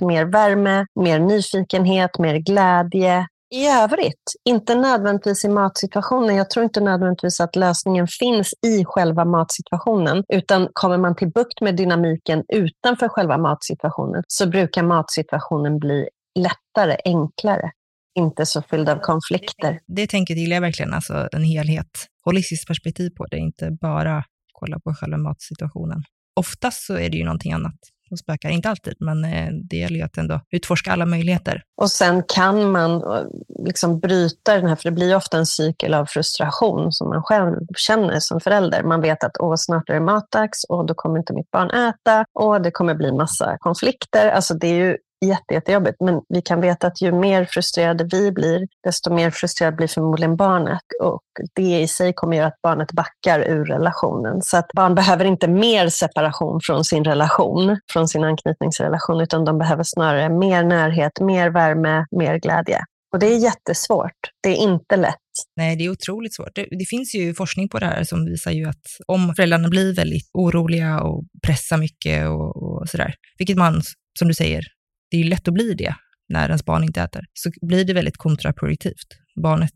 Mer 0.00 0.24
värme, 0.24 0.86
mer 1.00 1.18
nyfikenhet, 1.18 2.18
mer 2.18 2.36
glädje. 2.36 3.26
I 3.54 3.66
övrigt, 3.66 4.22
inte 4.44 4.74
nödvändigtvis 4.74 5.44
i 5.44 5.48
matsituationen. 5.48 6.36
Jag 6.36 6.50
tror 6.50 6.64
inte 6.64 6.80
nödvändigtvis 6.80 7.40
att 7.40 7.56
lösningen 7.56 8.06
finns 8.06 8.54
i 8.66 8.84
själva 8.84 9.24
matsituationen, 9.24 10.24
utan 10.28 10.68
kommer 10.72 10.98
man 10.98 11.16
till 11.16 11.30
bukt 11.30 11.60
med 11.60 11.76
dynamiken 11.76 12.44
utanför 12.48 13.08
själva 13.08 13.38
matsituationen 13.38 14.22
så 14.28 14.46
brukar 14.48 14.82
matsituationen 14.82 15.78
bli 15.78 16.08
lättare, 16.38 16.96
enklare 17.04 17.70
inte 18.18 18.46
så 18.46 18.62
fylld 18.62 18.88
av 18.88 18.98
konflikter. 18.98 19.80
Det 19.86 20.06
tänket 20.06 20.36
gillar 20.36 20.56
jag 20.56 20.60
verkligen, 20.60 20.94
alltså 20.94 21.28
en 21.32 21.44
helhet, 21.44 21.90
holistiskt 22.24 22.66
perspektiv 22.66 23.10
på 23.10 23.26
det, 23.26 23.38
inte 23.38 23.70
bara 23.80 24.24
kolla 24.52 24.80
på 24.80 24.94
själva 24.94 25.18
matsituationen. 25.18 26.02
Oftast 26.36 26.86
så 26.86 26.94
är 26.94 27.10
det 27.10 27.16
ju 27.16 27.24
någonting 27.24 27.52
annat 27.52 27.74
de 28.10 28.16
spökar, 28.16 28.48
inte 28.48 28.70
alltid, 28.70 28.94
men 28.98 29.24
eh, 29.24 29.48
det 29.52 29.76
gäller 29.76 29.96
ju 29.96 30.02
att 30.02 30.18
ändå 30.18 30.40
utforska 30.50 30.92
alla 30.92 31.06
möjligheter. 31.06 31.62
Och 31.76 31.90
sen 31.90 32.22
kan 32.22 32.70
man 32.70 32.94
eh, 32.94 33.24
liksom 33.64 34.00
bryta 34.00 34.54
den 34.54 34.66
här, 34.66 34.76
för 34.76 34.84
det 34.84 34.94
blir 34.94 35.16
ofta 35.16 35.38
en 35.38 35.46
cykel 35.46 35.94
av 35.94 36.06
frustration 36.06 36.92
som 36.92 37.08
man 37.08 37.22
själv 37.22 37.56
känner 37.76 38.20
som 38.20 38.40
förälder. 38.40 38.82
Man 38.82 39.00
vet 39.00 39.24
att 39.24 39.36
Åh, 39.40 39.54
snart 39.56 39.88
är 39.88 39.94
det 39.94 40.00
matdags 40.00 40.64
och 40.64 40.86
då 40.86 40.94
kommer 40.94 41.18
inte 41.18 41.32
mitt 41.32 41.50
barn 41.50 41.70
äta 41.70 42.24
och 42.32 42.62
det 42.62 42.70
kommer 42.70 42.94
bli 42.94 43.12
massa 43.12 43.56
konflikter. 43.58 44.30
Alltså 44.30 44.54
det 44.54 44.66
är 44.66 44.74
ju 44.74 44.96
jätte, 45.26 45.54
jättejobbigt. 45.54 45.96
Men 46.00 46.20
vi 46.28 46.42
kan 46.42 46.60
veta 46.60 46.86
att 46.86 47.02
ju 47.02 47.12
mer 47.12 47.44
frustrerade 47.44 48.04
vi 48.04 48.32
blir, 48.32 48.68
desto 48.84 49.14
mer 49.14 49.30
frustrerad 49.30 49.76
blir 49.76 49.86
förmodligen 49.86 50.36
barnet. 50.36 50.82
Och 51.02 51.22
det 51.54 51.80
i 51.80 51.88
sig 51.88 52.12
kommer 52.12 52.36
göra 52.36 52.46
att 52.46 52.62
barnet 52.62 52.92
backar 52.92 53.40
ur 53.40 53.64
relationen. 53.64 54.42
Så 54.42 54.56
att 54.56 54.68
barn 54.74 54.94
behöver 54.94 55.24
inte 55.24 55.48
mer 55.48 55.88
separation 55.88 56.60
från 56.62 56.84
sin 56.84 57.04
relation, 57.04 57.80
från 57.92 58.08
sin 58.08 58.24
anknytningsrelation, 58.24 59.20
utan 59.20 59.44
de 59.44 59.58
behöver 59.58 59.82
snarare 59.82 60.28
mer 60.28 60.64
närhet, 60.64 61.20
mer 61.20 61.50
värme, 61.50 62.06
mer 62.10 62.38
glädje. 62.38 62.84
Och 63.12 63.18
det 63.18 63.26
är 63.26 63.38
jättesvårt. 63.38 64.18
Det 64.42 64.48
är 64.48 64.56
inte 64.56 64.96
lätt. 64.96 65.16
Nej, 65.56 65.76
det 65.76 65.84
är 65.84 65.90
otroligt 65.90 66.34
svårt. 66.34 66.54
Det, 66.54 66.66
det, 66.70 66.84
finns 66.84 67.14
ju 67.14 67.34
forskning 67.34 67.68
på 67.68 67.78
det 67.78 67.86
här 67.86 68.04
som 68.04 68.24
visar 68.24 68.50
ju 68.50 68.68
att 68.68 68.82
om 69.06 69.34
föräldrarna 69.34 69.68
blir 69.68 69.94
väldigt 69.94 70.30
oroliga 70.32 71.00
och 71.00 71.24
pressar 71.46 71.76
mycket 71.76 72.28
och, 72.28 72.62
och 72.62 72.88
sådär, 72.88 73.14
vilket 73.38 73.56
man, 73.56 73.82
som 74.18 74.28
du 74.28 74.34
säger, 74.34 74.62
det 75.10 75.16
är 75.16 75.22
ju 75.22 75.28
lätt 75.28 75.48
att 75.48 75.54
bli 75.54 75.74
det 75.74 75.94
när 76.28 76.46
ens 76.46 76.64
barn 76.64 76.84
inte 76.84 77.00
äter, 77.00 77.24
så 77.32 77.50
blir 77.62 77.84
det 77.84 77.92
väldigt 77.92 78.16
kontraproduktivt. 78.16 79.06
Barnet 79.42 79.74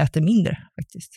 äter 0.00 0.20
mindre 0.20 0.58
faktiskt. 0.80 1.12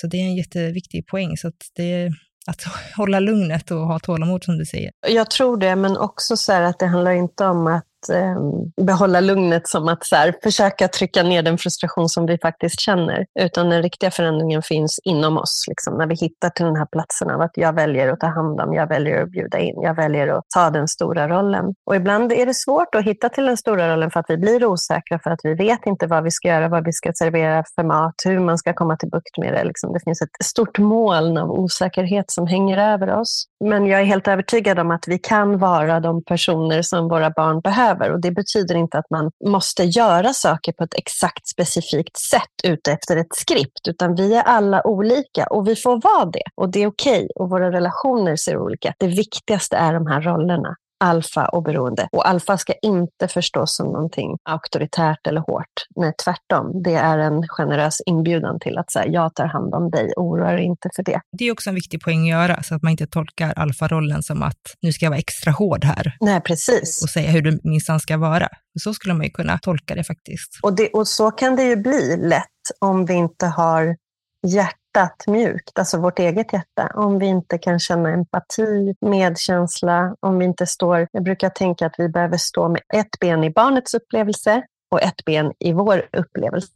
Så 0.00 0.06
det 0.06 0.16
är 0.16 0.24
en 0.24 0.36
jätteviktig 0.36 1.06
poäng. 1.06 1.36
Så 1.36 1.48
att, 1.48 1.70
det, 1.76 2.10
att 2.46 2.62
hålla 2.96 3.20
lugnet 3.20 3.70
och 3.70 3.86
ha 3.86 3.98
tålamod 3.98 4.44
som 4.44 4.58
du 4.58 4.64
säger. 4.64 4.90
Jag 5.08 5.30
tror 5.30 5.56
det, 5.56 5.76
men 5.76 5.96
också 5.96 6.36
så 6.36 6.52
att 6.52 6.78
det 6.78 6.86
handlar 6.86 7.12
inte 7.12 7.44
om 7.44 7.66
att 7.66 7.84
eh, 8.08 8.36
behålla 8.84 9.20
lugnet 9.20 9.68
som 9.68 9.88
att 9.88 10.06
så 10.06 10.16
här, 10.16 10.34
försöka 10.42 10.88
trycka 10.88 11.22
ner 11.22 11.42
den 11.42 11.58
frustration 11.58 12.08
som 12.08 12.26
vi 12.26 12.38
faktiskt 12.38 12.80
känner. 12.80 13.26
Utan 13.40 13.70
den 13.70 13.82
riktiga 13.82 14.10
förändringen 14.10 14.62
finns 14.62 15.00
inom 15.04 15.38
oss. 15.38 15.64
Liksom, 15.68 15.98
när 15.98 16.06
vi 16.06 16.14
hittar 16.14 16.50
till 16.50 16.64
den 16.64 16.76
här 16.76 16.86
platsen 16.86 17.30
av 17.30 17.40
att 17.40 17.50
jag 17.54 17.72
väljer 17.72 18.08
att 18.08 18.20
ta 18.20 18.26
hand 18.26 18.60
om, 18.60 18.74
jag 18.74 18.86
väljer 18.86 19.22
att 19.22 19.30
bjuda 19.30 19.58
in, 19.58 19.74
jag 19.82 19.94
väljer 19.94 20.28
att 20.28 20.44
ta 20.54 20.70
den 20.70 20.88
stora 20.88 21.28
rollen. 21.28 21.74
Och 21.86 21.96
ibland 21.96 22.32
är 22.32 22.46
det 22.46 22.54
svårt 22.54 22.94
att 22.94 23.04
hitta 23.04 23.28
till 23.28 23.46
den 23.46 23.56
stora 23.56 23.92
rollen 23.92 24.10
för 24.10 24.20
att 24.20 24.26
vi 24.28 24.36
blir 24.36 24.64
osäkra, 24.64 25.18
för 25.18 25.30
att 25.30 25.40
vi 25.42 25.54
vet 25.54 25.86
inte 25.86 26.06
vad 26.06 26.24
vi 26.24 26.30
ska 26.30 26.48
göra, 26.48 26.68
vad 26.68 26.84
vi 26.84 26.92
ska 26.92 27.12
servera 27.14 27.64
för 27.74 27.82
mat, 27.82 28.14
hur 28.24 28.40
man 28.40 28.58
ska 28.58 28.72
komma 28.72 28.96
till 28.96 29.10
bukt 29.10 29.38
med 29.38 29.52
det. 29.52 29.64
Liksom, 29.64 29.92
det 29.92 30.00
finns 30.04 30.22
ett 30.22 30.44
stort 30.44 30.78
moln 30.78 31.38
av 31.38 31.50
osäkerhet 31.50 32.30
som 32.30 32.46
hänger 32.46 32.78
över 32.78 33.10
oss. 33.20 33.46
Men 33.64 33.86
jag 33.86 34.00
är 34.00 34.04
helt 34.04 34.28
övertygad 34.28 34.78
om 34.78 34.90
att 34.90 35.08
vi 35.08 35.18
kan 35.18 35.58
vara 35.58 36.00
de 36.00 36.24
personer 36.24 36.82
som 36.82 37.08
våra 37.08 37.30
barn 37.30 37.60
behöver 37.60 37.91
behöver. 37.94 38.14
Och 38.14 38.20
Det 38.20 38.30
betyder 38.30 38.74
inte 38.74 38.98
att 38.98 39.10
man 39.10 39.30
måste 39.46 39.84
göra 39.84 40.32
saker 40.32 40.72
på 40.72 40.84
ett 40.84 40.94
exakt 40.94 41.48
specifikt 41.48 42.16
sätt 42.18 42.56
ute 42.64 42.92
efter 42.92 43.16
ett 43.16 43.34
skript, 43.34 43.88
utan 43.88 44.14
vi 44.14 44.34
är 44.34 44.42
alla 44.42 44.86
olika 44.86 45.46
och 45.46 45.68
vi 45.68 45.76
får 45.76 46.00
vara 46.02 46.30
det. 46.30 46.42
Och 46.54 46.70
det 46.72 46.82
är 46.82 46.86
okej 46.86 47.12
okay. 47.12 47.28
och 47.34 47.50
våra 47.50 47.72
relationer 47.72 48.36
ser 48.36 48.58
olika. 48.58 48.94
Det 48.98 49.06
viktigaste 49.06 49.76
är 49.76 49.94
de 49.94 50.06
här 50.06 50.20
rollerna 50.20 50.76
alfa 51.02 51.46
och 51.46 51.62
beroende. 51.62 52.08
Och 52.12 52.28
alfa 52.28 52.58
ska 52.58 52.72
inte 52.82 53.28
förstås 53.28 53.76
som 53.76 53.86
någonting 53.86 54.36
auktoritärt 54.50 55.26
eller 55.26 55.40
hårt. 55.40 55.72
Nej, 55.96 56.12
tvärtom. 56.24 56.82
Det 56.82 56.94
är 56.94 57.18
en 57.18 57.48
generös 57.48 58.00
inbjudan 58.06 58.60
till 58.60 58.78
att 58.78 58.92
säga 58.92 59.06
jag 59.06 59.34
tar 59.34 59.46
hand 59.46 59.74
om 59.74 59.90
dig, 59.90 60.12
oroa 60.16 60.52
dig 60.52 60.64
inte 60.64 60.88
för 60.96 61.02
det. 61.02 61.20
Det 61.38 61.44
är 61.44 61.52
också 61.52 61.68
en 61.70 61.74
viktig 61.74 62.00
poäng 62.00 62.22
att 62.22 62.28
göra, 62.28 62.62
så 62.62 62.74
att 62.74 62.82
man 62.82 62.90
inte 62.90 63.06
tolkar 63.06 63.52
alfarollen 63.56 64.22
som 64.22 64.42
att 64.42 64.60
nu 64.82 64.92
ska 64.92 65.06
jag 65.06 65.10
vara 65.10 65.18
extra 65.18 65.52
hård 65.52 65.84
här. 65.84 66.16
Nej, 66.20 66.40
precis. 66.40 67.02
Och 67.02 67.08
säga 67.08 67.30
hur 67.30 67.42
du 67.42 67.60
minsann 67.64 68.00
ska 68.00 68.16
vara. 68.16 68.48
Så 68.80 68.94
skulle 68.94 69.14
man 69.14 69.24
ju 69.24 69.30
kunna 69.30 69.58
tolka 69.58 69.94
det 69.94 70.04
faktiskt. 70.04 70.58
Och, 70.62 70.76
det, 70.76 70.88
och 70.88 71.08
så 71.08 71.30
kan 71.30 71.56
det 71.56 71.62
ju 71.62 71.76
bli 71.76 72.16
lätt 72.16 72.46
om 72.80 73.06
vi 73.06 73.14
inte 73.14 73.46
har 73.46 73.96
hjärtat 74.42 75.24
mjukt, 75.26 75.78
alltså 75.78 75.98
vårt 75.98 76.18
eget 76.18 76.52
hjärta, 76.52 76.92
om 76.94 77.18
vi 77.18 77.26
inte 77.26 77.58
kan 77.58 77.78
känna 77.78 78.10
empati, 78.10 78.94
medkänsla, 79.00 80.16
om 80.20 80.38
vi 80.38 80.44
inte 80.44 80.66
står... 80.66 81.08
Jag 81.12 81.22
brukar 81.22 81.48
tänka 81.48 81.86
att 81.86 81.94
vi 81.98 82.08
behöver 82.08 82.36
stå 82.36 82.68
med 82.68 82.82
ett 82.94 83.18
ben 83.20 83.44
i 83.44 83.50
barnets 83.50 83.94
upplevelse 83.94 84.62
och 84.90 85.02
ett 85.02 85.24
ben 85.24 85.52
i 85.58 85.72
vår 85.72 86.08
upplevelse 86.12 86.72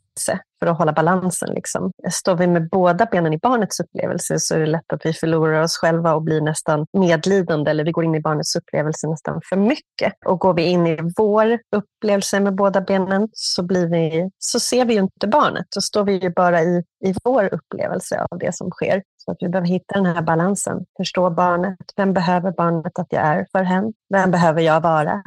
för 0.61 0.67
att 0.67 0.79
hålla 0.79 0.93
balansen. 0.93 1.55
Liksom. 1.55 1.93
Står 2.11 2.35
vi 2.35 2.47
med 2.47 2.69
båda 2.69 3.07
benen 3.07 3.33
i 3.33 3.39
barnets 3.39 3.81
upplevelse 3.81 4.41
så 4.41 4.55
är 4.55 4.59
det 4.59 4.67
lätt 4.67 4.93
att 4.93 5.07
vi 5.07 5.13
förlorar 5.13 5.63
oss 5.63 5.77
själva 5.77 6.15
och 6.15 6.23
blir 6.23 6.41
nästan 6.41 6.87
medlidande 6.93 7.71
eller 7.71 7.85
vi 7.85 7.93
går 7.93 8.05
in 8.05 8.15
i 8.15 8.21
barnets 8.21 8.57
upplevelse 8.57 9.09
nästan 9.09 9.41
för 9.49 9.57
mycket. 9.57 10.13
Och 10.27 10.41
går 10.41 10.55
vi 10.55 10.63
in 10.63 10.87
i 10.87 10.99
vår 11.17 11.59
upplevelse 11.77 12.41
med 12.41 12.55
båda 12.55 12.81
benen 12.81 13.29
så, 13.33 13.63
blir 13.63 13.87
vi, 13.87 14.31
så 14.39 14.61
ser 14.61 14.85
vi 14.85 14.95
ju 14.95 15.01
inte 15.01 15.27
barnet. 15.27 15.67
Då 15.75 15.81
står 15.81 16.05
vi 16.05 16.13
ju 16.13 16.31
bara 16.31 16.63
i, 16.63 16.83
i 17.05 17.15
vår 17.25 17.55
upplevelse 17.55 18.27
av 18.31 18.39
det 18.39 18.55
som 18.55 18.71
sker. 18.71 19.03
Så 19.17 19.33
att 19.33 19.37
vi 19.41 19.49
behöver 19.49 19.69
hitta 19.69 19.95
den 19.95 20.07
här 20.07 20.23
balansen. 20.23 20.85
Förstå 20.97 21.31
barnet. 21.31 21.77
Vem 21.97 22.13
behöver 22.13 22.53
barnet 22.53 22.99
att 22.99 23.07
jag 23.11 23.23
är 23.23 23.47
för 23.53 23.63
hen? 23.63 23.93
Vem 24.15 24.31
behöver 24.31 24.63
jag 24.63 24.81
vara? 24.81 25.23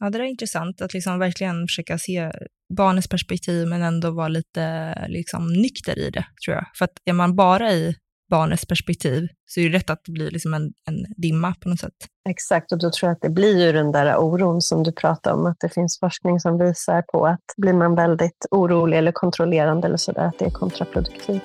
Ja, 0.00 0.10
det 0.10 0.18
är 0.18 0.22
intressant 0.22 0.80
att 0.80 0.94
liksom 0.94 1.18
verkligen 1.18 1.66
försöka 1.66 1.98
se 1.98 2.30
barnets 2.76 3.08
perspektiv 3.08 3.68
men 3.68 3.82
ändå 3.82 4.10
vara 4.10 4.28
lite 4.28 4.94
liksom, 5.08 5.52
nykter 5.52 5.98
i 5.98 6.10
det, 6.10 6.24
tror 6.44 6.56
jag. 6.56 6.66
För 6.78 6.84
att 6.84 6.92
är 7.04 7.12
man 7.12 7.36
bara 7.36 7.72
i 7.72 7.94
barnets 8.30 8.66
perspektiv 8.66 9.28
så 9.46 9.60
är 9.60 9.70
det 9.70 9.76
rätt 9.76 9.90
att 9.90 10.00
det 10.04 10.12
blir 10.12 10.30
liksom 10.30 10.54
en, 10.54 10.62
en 10.62 11.06
dimma 11.16 11.54
på 11.60 11.68
något 11.68 11.80
sätt. 11.80 11.94
Exakt, 12.28 12.72
och 12.72 12.78
då 12.78 12.90
tror 12.90 13.08
jag 13.08 13.14
att 13.14 13.22
det 13.22 13.30
blir 13.30 13.66
ju 13.66 13.72
den 13.72 13.92
där 13.92 14.16
oron 14.16 14.62
som 14.62 14.82
du 14.82 14.92
pratade 14.92 15.36
om, 15.36 15.46
att 15.46 15.56
det 15.60 15.68
finns 15.68 15.98
forskning 16.00 16.40
som 16.40 16.58
visar 16.58 17.02
på 17.02 17.26
att 17.26 17.44
blir 17.56 17.72
man 17.72 17.94
väldigt 17.94 18.46
orolig 18.50 18.98
eller 18.98 19.12
kontrollerande 19.12 19.86
eller 19.86 19.96
sådär, 19.96 20.22
att 20.22 20.38
det 20.38 20.44
är 20.44 20.50
kontraproduktivt. 20.50 21.42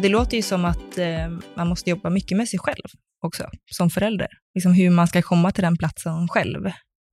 Det 0.00 0.08
låter 0.08 0.36
ju 0.36 0.42
som 0.42 0.64
att 0.64 0.98
eh, 0.98 1.28
man 1.54 1.68
måste 1.68 1.90
jobba 1.90 2.10
mycket 2.10 2.36
med 2.36 2.48
sig 2.48 2.58
själv 2.58 2.84
också, 3.22 3.44
som 3.70 3.90
förälder. 3.90 4.28
Liksom 4.54 4.72
hur 4.72 4.90
man 4.90 5.06
ska 5.06 5.22
komma 5.22 5.50
till 5.50 5.64
den 5.64 5.76
platsen 5.76 6.28
själv. 6.28 6.66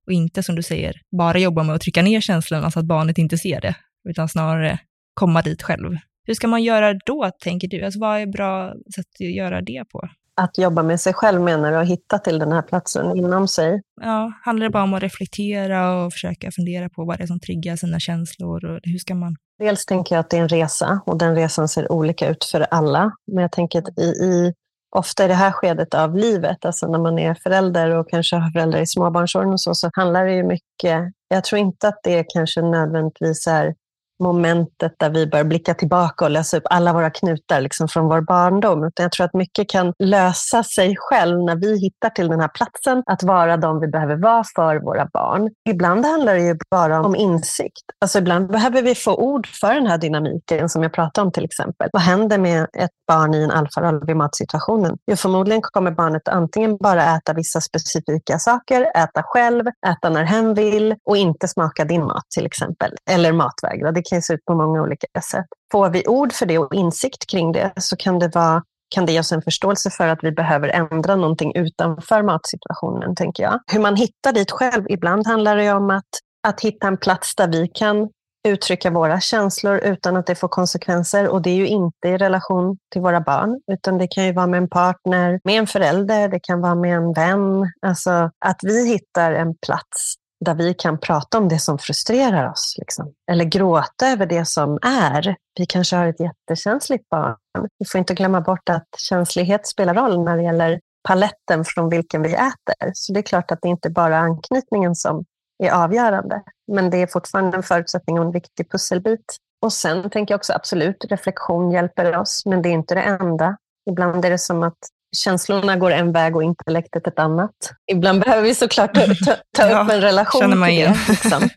Och 0.06 0.12
inte, 0.12 0.42
som 0.42 0.56
du 0.56 0.62
säger, 0.62 0.94
bara 1.18 1.38
jobba 1.38 1.62
med 1.62 1.74
att 1.74 1.80
trycka 1.80 2.02
ner 2.02 2.20
känslorna 2.20 2.70
så 2.70 2.78
att 2.78 2.86
barnet 2.86 3.18
inte 3.18 3.38
ser 3.38 3.60
det, 3.60 3.74
utan 4.08 4.28
snarare 4.28 4.78
komma 5.14 5.42
dit 5.42 5.62
själv. 5.62 5.96
Hur 6.26 6.34
ska 6.34 6.48
man 6.48 6.62
göra 6.62 6.94
då, 7.06 7.30
tänker 7.40 7.68
du? 7.68 7.84
Alltså, 7.84 8.00
vad 8.00 8.20
är 8.20 8.26
bra 8.26 8.72
sätt 8.94 9.06
att 9.20 9.34
göra 9.34 9.60
det 9.62 9.84
på? 9.92 10.08
Att 10.36 10.58
jobba 10.58 10.82
med 10.82 11.00
sig 11.00 11.12
själv 11.12 11.40
menar 11.40 11.72
du, 11.72 11.78
att 11.78 11.88
hitta 11.88 12.18
till 12.18 12.38
den 12.38 12.52
här 12.52 12.62
platsen 12.62 13.16
inom 13.16 13.48
sig? 13.48 13.82
Ja, 14.00 14.32
handlar 14.44 14.64
det 14.66 14.70
bara 14.70 14.82
om 14.82 14.94
att 14.94 15.02
reflektera 15.02 16.04
och 16.04 16.12
försöka 16.12 16.50
fundera 16.50 16.88
på 16.88 17.04
vad 17.04 17.18
det 17.18 17.22
är 17.22 17.26
som 17.26 17.40
triggar 17.40 17.76
sina 17.76 18.00
känslor 18.00 18.64
och 18.64 18.80
hur 18.82 18.98
ska 18.98 19.14
man 19.14 19.36
Dels 19.58 19.86
tänker 19.86 20.14
jag 20.14 20.20
att 20.20 20.30
det 20.30 20.36
är 20.36 20.42
en 20.42 20.48
resa 20.48 21.00
och 21.06 21.18
den 21.18 21.34
resan 21.34 21.68
ser 21.68 21.92
olika 21.92 22.28
ut 22.28 22.44
för 22.44 22.60
alla. 22.60 23.12
Men 23.26 23.42
jag 23.42 23.52
tänker 23.52 23.78
att 23.78 23.98
i, 23.98 24.02
i, 24.02 24.54
ofta 24.96 25.24
i 25.24 25.28
det 25.28 25.34
här 25.34 25.52
skedet 25.52 25.94
av 25.94 26.16
livet, 26.16 26.64
alltså 26.64 26.86
när 26.86 26.98
man 26.98 27.18
är 27.18 27.34
förälder 27.34 27.90
och 27.90 28.10
kanske 28.10 28.36
har 28.36 28.50
föräldrar 28.50 28.80
i 28.80 28.86
småbarnsåren 28.86 29.52
och 29.52 29.60
så, 29.60 29.74
så 29.74 29.90
handlar 29.92 30.26
det 30.26 30.34
ju 30.34 30.42
mycket, 30.42 31.12
jag 31.28 31.44
tror 31.44 31.58
inte 31.58 31.88
att 31.88 32.00
det 32.02 32.24
kanske 32.28 32.62
nödvändigtvis 32.62 33.46
är 33.46 33.74
momentet 34.22 34.92
där 34.98 35.10
vi 35.10 35.26
bör 35.26 35.44
blicka 35.44 35.74
tillbaka 35.74 36.24
och 36.24 36.30
lösa 36.30 36.56
upp 36.56 36.66
alla 36.70 36.92
våra 36.92 37.10
knutar 37.10 37.60
liksom 37.60 37.88
från 37.88 38.08
vår 38.08 38.20
barndom. 38.20 38.84
Utan 38.84 39.02
jag 39.02 39.12
tror 39.12 39.26
att 39.26 39.34
mycket 39.34 39.68
kan 39.68 39.92
lösa 39.98 40.62
sig 40.62 40.94
själv 40.98 41.38
när 41.38 41.56
vi 41.56 41.78
hittar 41.80 42.10
till 42.10 42.28
den 42.28 42.40
här 42.40 42.48
platsen, 42.48 43.02
att 43.06 43.22
vara 43.22 43.56
de 43.56 43.80
vi 43.80 43.88
behöver 43.88 44.16
vara 44.16 44.44
för 44.56 44.76
våra 44.76 45.08
barn. 45.12 45.50
Ibland 45.68 46.06
handlar 46.06 46.34
det 46.34 46.42
ju 46.42 46.56
bara 46.70 47.00
om 47.00 47.16
insikt. 47.16 47.84
Alltså 48.00 48.18
ibland 48.18 48.50
behöver 48.50 48.82
vi 48.82 48.94
få 48.94 49.14
ord 49.14 49.46
för 49.46 49.74
den 49.74 49.86
här 49.86 49.98
dynamiken 49.98 50.68
som 50.68 50.82
jag 50.82 50.92
pratade 50.92 51.26
om 51.26 51.32
till 51.32 51.44
exempel. 51.44 51.88
Vad 51.92 52.02
händer 52.02 52.38
med 52.38 52.62
ett 52.62 52.90
barn 53.08 53.34
i 53.34 53.42
en 53.42 53.50
alfaroll 53.50 54.06
vid 54.06 54.16
matsituationen? 54.16 54.96
Jo, 55.06 55.16
förmodligen 55.16 55.62
kommer 55.62 55.90
barnet 55.90 56.28
antingen 56.28 56.76
bara 56.76 57.16
äta 57.16 57.32
vissa 57.32 57.60
specifika 57.60 58.38
saker, 58.38 58.82
äta 58.96 59.22
själv, 59.24 59.64
äta 59.86 60.10
när 60.10 60.24
hen 60.24 60.54
vill 60.54 60.94
och 61.04 61.16
inte 61.16 61.48
smaka 61.48 61.84
din 61.84 62.04
mat 62.04 62.24
till 62.34 62.46
exempel. 62.46 62.92
Eller 63.10 63.32
matvägra. 63.32 63.92
Det 64.06 64.16
kan 64.16 64.22
se 64.22 64.34
ut 64.34 64.44
på 64.44 64.54
många 64.54 64.82
olika 64.82 65.20
sätt. 65.30 65.46
Får 65.72 65.88
vi 65.88 66.06
ord 66.06 66.32
för 66.32 66.46
det 66.46 66.58
och 66.58 66.74
insikt 66.74 67.26
kring 67.30 67.52
det 67.52 67.72
så 67.76 67.96
kan 67.96 68.18
det, 68.18 68.34
vara, 68.34 68.62
kan 68.94 69.06
det 69.06 69.12
ge 69.12 69.20
oss 69.20 69.32
en 69.32 69.42
förståelse 69.42 69.90
för 69.90 70.08
att 70.08 70.18
vi 70.22 70.32
behöver 70.32 70.68
ändra 70.68 71.16
någonting 71.16 71.52
utanför 71.54 72.22
matsituationen, 72.22 73.14
tänker 73.14 73.42
jag. 73.42 73.60
Hur 73.72 73.80
man 73.80 73.96
hittar 73.96 74.32
dit 74.32 74.50
själv, 74.50 74.86
ibland 74.88 75.26
handlar 75.26 75.56
det 75.56 75.72
om 75.72 75.90
att, 75.90 76.04
att 76.48 76.60
hitta 76.60 76.86
en 76.86 76.96
plats 76.96 77.34
där 77.36 77.48
vi 77.48 77.68
kan 77.68 78.08
uttrycka 78.48 78.90
våra 78.90 79.20
känslor 79.20 79.78
utan 79.78 80.16
att 80.16 80.26
det 80.26 80.34
får 80.34 80.48
konsekvenser. 80.48 81.28
Och 81.28 81.42
det 81.42 81.50
är 81.50 81.56
ju 81.56 81.66
inte 81.66 82.08
i 82.08 82.16
relation 82.16 82.78
till 82.92 83.02
våra 83.02 83.20
barn, 83.20 83.60
utan 83.72 83.98
det 83.98 84.06
kan 84.06 84.24
ju 84.24 84.32
vara 84.32 84.46
med 84.46 84.58
en 84.58 84.68
partner, 84.68 85.40
med 85.44 85.58
en 85.58 85.66
förälder, 85.66 86.28
det 86.28 86.40
kan 86.40 86.60
vara 86.60 86.74
med 86.74 86.96
en 86.96 87.12
vän. 87.12 87.72
Alltså 87.86 88.30
att 88.44 88.60
vi 88.62 88.88
hittar 88.88 89.32
en 89.32 89.54
plats 89.66 90.14
där 90.44 90.54
vi 90.54 90.74
kan 90.74 90.98
prata 90.98 91.38
om 91.38 91.48
det 91.48 91.58
som 91.58 91.78
frustrerar 91.78 92.50
oss. 92.50 92.74
Liksom. 92.78 93.12
Eller 93.30 93.44
gråta 93.44 94.08
över 94.08 94.26
det 94.26 94.44
som 94.44 94.78
är. 94.82 95.36
Vi 95.58 95.66
kanske 95.66 95.96
har 95.96 96.06
ett 96.06 96.20
jättekänsligt 96.20 97.08
barn. 97.08 97.36
Vi 97.78 97.86
får 97.86 97.98
inte 97.98 98.14
glömma 98.14 98.40
bort 98.40 98.68
att 98.68 98.88
känslighet 98.98 99.66
spelar 99.66 99.94
roll 99.94 100.24
när 100.24 100.36
det 100.36 100.42
gäller 100.42 100.80
paletten 101.08 101.64
från 101.64 101.88
vilken 101.88 102.22
vi 102.22 102.34
äter. 102.34 102.90
Så 102.94 103.12
det 103.12 103.20
är 103.20 103.22
klart 103.22 103.50
att 103.50 103.58
det 103.62 103.68
inte 103.68 103.90
bara 103.90 104.16
är 104.16 104.20
anknytningen 104.20 104.94
som 104.94 105.24
är 105.64 105.70
avgörande. 105.70 106.42
Men 106.72 106.90
det 106.90 107.02
är 107.02 107.06
fortfarande 107.06 107.56
en 107.56 107.62
förutsättning 107.62 108.18
och 108.18 108.24
en 108.24 108.32
viktig 108.32 108.70
pusselbit. 108.70 109.36
Och 109.62 109.72
sen 109.72 110.10
tänker 110.10 110.32
jag 110.32 110.38
också 110.38 110.52
absolut, 110.52 111.04
reflektion 111.04 111.70
hjälper 111.70 112.18
oss, 112.18 112.46
men 112.46 112.62
det 112.62 112.68
är 112.68 112.72
inte 112.72 112.94
det 112.94 113.02
enda. 113.02 113.56
Ibland 113.90 114.24
är 114.24 114.30
det 114.30 114.38
som 114.38 114.62
att 114.62 114.78
känslorna 115.16 115.76
går 115.76 115.90
en 115.90 116.12
väg 116.12 116.36
och 116.36 116.42
intellektet 116.42 117.06
ett 117.06 117.18
annat. 117.18 117.54
Ibland 117.92 118.20
behöver 118.20 118.42
vi 118.42 118.54
såklart 118.54 118.94
ta, 118.94 119.00
ta, 119.00 119.36
ta 119.58 119.70
ja, 119.70 119.82
upp 119.82 119.90
en 119.90 120.00
relation 120.00 120.50
till 120.50 120.60
det. 120.60 120.96
Liksom. 121.08 121.48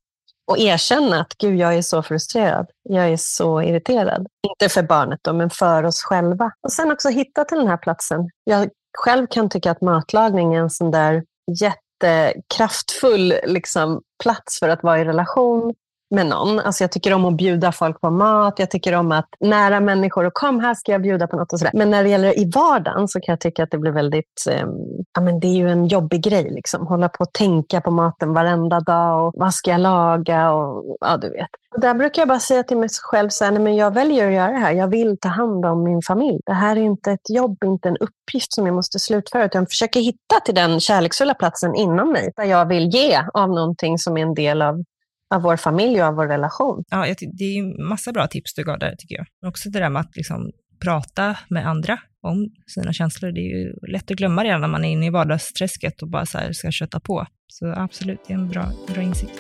Och 0.52 0.58
erkänna 0.58 1.22
att 1.22 1.38
gud, 1.38 1.60
jag 1.60 1.76
är 1.76 1.82
så 1.82 2.04
frustrerad. 2.04 2.68
Jag 2.84 3.10
är 3.10 3.18
så 3.18 3.62
irriterad. 3.62 4.28
Inte 4.50 4.70
för 4.74 4.84
barnet 4.84 5.20
då, 5.22 5.34
men 5.34 5.50
för 5.50 5.84
oss 5.84 6.02
själva. 6.02 6.52
Och 6.64 6.72
sen 6.72 6.92
också 6.92 7.10
hitta 7.10 7.46
till 7.46 7.58
den 7.58 7.68
här 7.68 7.78
platsen. 7.78 8.30
Jag 8.44 8.70
själv 8.98 9.28
kan 9.28 9.50
tycka 9.50 9.72
att 9.72 9.82
matlagning 9.82 10.54
är 10.54 10.60
en 10.60 10.70
sån 10.70 10.92
där 10.92 11.24
jättekraftfull 11.60 13.34
liksom, 13.44 14.02
plats 14.24 14.60
för 14.60 14.70
att 14.70 14.84
vara 14.84 15.00
i 15.00 15.06
relation 15.06 15.74
med 16.10 16.26
någon. 16.26 16.60
Alltså 16.60 16.84
jag 16.84 16.92
tycker 16.92 17.14
om 17.14 17.26
att 17.26 17.38
bjuda 17.38 17.72
folk 17.72 18.02
på 18.02 18.10
mat, 18.10 18.60
jag 18.60 18.72
tycker 18.72 18.96
om 18.96 19.12
att 19.12 19.30
nära 19.40 19.80
människor 19.80 20.26
och 20.26 20.34
kom 20.34 20.60
här 20.60 20.74
ska 20.74 20.92
jag 20.92 21.02
bjuda 21.02 21.28
på 21.28 21.36
något 21.36 21.54
och 21.54 21.60
sådär. 21.60 21.72
Men 21.76 21.90
när 21.90 22.04
det 22.04 22.10
gäller 22.10 22.40
i 22.40 22.52
vardagen 22.56 23.08
så 23.08 23.20
kan 23.20 23.34
jag 23.34 23.40
tycka 23.40 23.64
att 23.64 23.72
det 23.72 23.78
blir 23.78 23.92
väldigt, 23.92 24.46
eh, 24.50 24.68
ja 25.14 25.22
men 25.22 25.40
det 25.40 25.48
är 25.48 25.56
ju 25.56 25.70
en 25.70 25.88
jobbig 25.88 26.24
grej 26.24 26.50
liksom. 26.52 26.88
Hålla 26.88 27.10
på 27.10 27.24
och 27.24 27.34
tänka 27.34 27.82
på 27.82 27.92
maten 27.92 28.34
varenda 28.34 28.80
dag 28.80 29.28
och 29.28 29.34
vad 29.36 29.54
ska 29.54 29.72
jag 29.72 29.82
laga 29.82 30.52
och 30.52 30.98
ja 31.00 31.18
du 31.18 31.30
vet. 31.30 31.50
Och 31.76 31.80
där 31.80 31.94
brukar 31.94 32.22
jag 32.22 32.28
bara 32.28 32.40
säga 32.40 32.64
till 32.64 32.78
mig 32.78 32.90
själv 33.02 33.30
så 33.30 33.44
här, 33.44 33.52
nej, 33.52 33.62
men 33.62 33.76
jag 33.76 33.94
väljer 33.94 34.28
att 34.28 34.34
göra 34.34 34.52
det 34.52 34.58
här. 34.58 34.72
Jag 34.72 34.88
vill 34.88 35.18
ta 35.22 35.30
hand 35.30 35.66
om 35.66 35.84
min 35.84 36.02
familj. 36.02 36.40
Det 36.46 36.54
här 36.54 36.76
är 36.76 36.82
inte 36.82 37.12
ett 37.12 37.30
jobb, 37.30 37.58
inte 37.66 37.90
en 37.90 37.98
uppgift 37.98 38.54
som 38.54 38.66
jag 38.66 38.76
måste 38.76 39.00
slutföra, 39.00 39.46
utan 39.46 39.62
jag 39.62 39.70
försöker 39.70 40.00
hitta 40.00 40.40
till 40.46 40.56
den 40.56 40.80
kärleksfulla 40.80 41.34
platsen 41.34 41.76
inom 41.76 42.12
mig, 42.12 42.32
där 42.36 42.44
jag 42.44 42.66
vill 42.66 42.90
ge 42.90 43.22
av 43.34 43.50
någonting 43.50 43.98
som 43.98 44.18
är 44.18 44.22
en 44.22 44.34
del 44.34 44.62
av 44.62 44.84
av 45.36 45.42
vår 45.42 45.58
familj 45.58 46.02
och 46.02 46.08
av 46.08 46.16
vår 46.16 46.28
relation. 46.28 46.84
Ja, 46.90 47.16
det 47.38 47.44
är 47.44 47.56
ju 47.56 47.84
massa 47.84 48.12
bra 48.12 48.28
tips 48.28 48.54
du 48.54 48.64
gav 48.64 48.80
där 48.80 48.96
tycker 48.96 49.16
jag. 49.16 49.26
Men 49.42 49.50
också 49.50 49.70
det 49.70 49.80
där 49.80 49.90
med 49.90 50.00
att 50.00 50.16
liksom 50.16 50.52
prata 50.80 51.38
med 51.50 51.68
andra 51.68 52.00
om 52.22 52.50
sina 52.68 52.94
känslor. 52.94 53.32
Det 53.32 53.42
är 53.42 53.58
ju 53.58 53.74
lätt 53.88 54.12
att 54.12 54.18
glömma 54.18 54.44
det 54.44 54.58
när 54.58 54.68
man 54.68 54.86
är 54.86 54.90
inne 54.90 55.06
i 55.06 55.10
vardagsträsket 55.10 56.02
och 56.02 56.10
bara 56.10 56.26
så 56.26 56.38
här 56.38 56.54
ska 56.54 56.72
köta 56.72 57.00
på. 57.00 57.28
Så 57.48 57.74
absolut, 57.78 58.20
det 58.28 58.34
är 58.34 58.38
en 58.38 58.50
bra, 58.50 58.72
bra 58.94 59.02
insikt. 59.02 59.40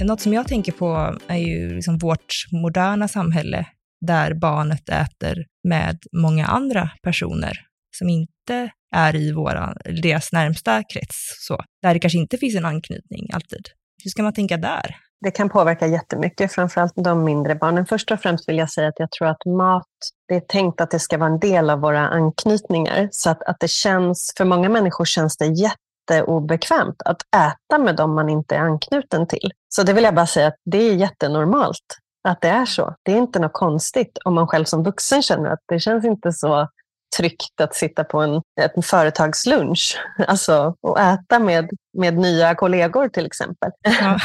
Något 0.00 0.20
som 0.20 0.32
jag 0.32 0.48
tänker 0.48 0.72
på 0.72 1.18
är 1.28 1.36
ju 1.36 1.74
liksom 1.74 1.98
vårt 1.98 2.34
moderna 2.52 3.08
samhälle 3.08 3.66
där 4.00 4.34
barnet 4.34 4.88
äter 4.88 5.46
med 5.64 5.98
många 6.12 6.46
andra 6.46 6.90
personer 7.02 7.60
som 7.98 8.08
inte 8.08 8.70
är 8.96 9.16
i 9.16 9.32
våra, 9.32 9.74
deras 10.02 10.32
närmsta 10.32 10.82
krets, 10.82 11.46
så, 11.46 11.60
där 11.82 11.94
det 11.94 12.00
kanske 12.00 12.18
inte 12.18 12.36
finns 12.36 12.56
en 12.56 12.64
anknytning 12.64 13.28
alltid. 13.32 13.68
Hur 14.04 14.10
ska 14.10 14.22
man 14.22 14.32
tänka 14.32 14.56
där? 14.56 14.96
Det 15.20 15.30
kan 15.30 15.48
påverka 15.48 15.86
jättemycket, 15.86 16.52
framförallt 16.52 16.92
de 16.96 17.24
mindre 17.24 17.54
barnen. 17.54 17.86
Först 17.86 18.10
och 18.10 18.20
främst 18.20 18.48
vill 18.48 18.58
jag 18.58 18.70
säga 18.70 18.88
att 18.88 18.98
jag 18.98 19.10
tror 19.10 19.28
att 19.28 19.44
mat, 19.46 19.86
det 20.28 20.34
är 20.34 20.40
tänkt 20.40 20.80
att 20.80 20.90
det 20.90 20.98
ska 20.98 21.18
vara 21.18 21.30
en 21.30 21.38
del 21.38 21.70
av 21.70 21.80
våra 21.80 22.08
anknytningar. 22.08 23.08
Så 23.12 23.30
att, 23.30 23.42
att 23.42 23.60
det 23.60 23.70
känns, 23.70 24.32
för 24.36 24.44
många 24.44 24.68
människor 24.68 25.04
känns 25.04 25.36
det 25.36 25.46
jätteobekvämt 25.46 27.02
att 27.04 27.22
äta 27.36 27.78
med 27.78 27.96
dem 27.96 28.14
man 28.14 28.28
inte 28.28 28.56
är 28.56 28.60
anknuten 28.60 29.26
till. 29.26 29.50
Så 29.68 29.82
det 29.82 29.92
vill 29.92 30.04
jag 30.04 30.14
bara 30.14 30.26
säga 30.26 30.46
att 30.46 30.56
det 30.64 30.78
är 30.78 30.94
jättenormalt 30.94 31.98
att 32.28 32.40
det 32.40 32.48
är 32.48 32.64
så. 32.64 32.94
Det 33.02 33.12
är 33.12 33.16
inte 33.16 33.38
något 33.38 33.52
konstigt 33.52 34.18
om 34.24 34.34
man 34.34 34.46
själv 34.46 34.64
som 34.64 34.82
vuxen 34.82 35.22
känner 35.22 35.50
att 35.50 35.62
det 35.68 35.80
känns 35.80 36.04
inte 36.04 36.32
så 36.32 36.68
tryggt 37.18 37.60
att 37.60 37.74
sitta 37.74 38.04
på 38.04 38.18
en, 38.18 38.42
en 38.76 38.82
företagslunch 38.82 39.98
alltså, 40.26 40.74
och 40.80 41.00
äta 41.00 41.38
med, 41.38 41.70
med 41.98 42.18
nya 42.18 42.54
kollegor 42.54 43.08
till 43.08 43.26
exempel. 43.26 43.70
Ja. 44.00 44.18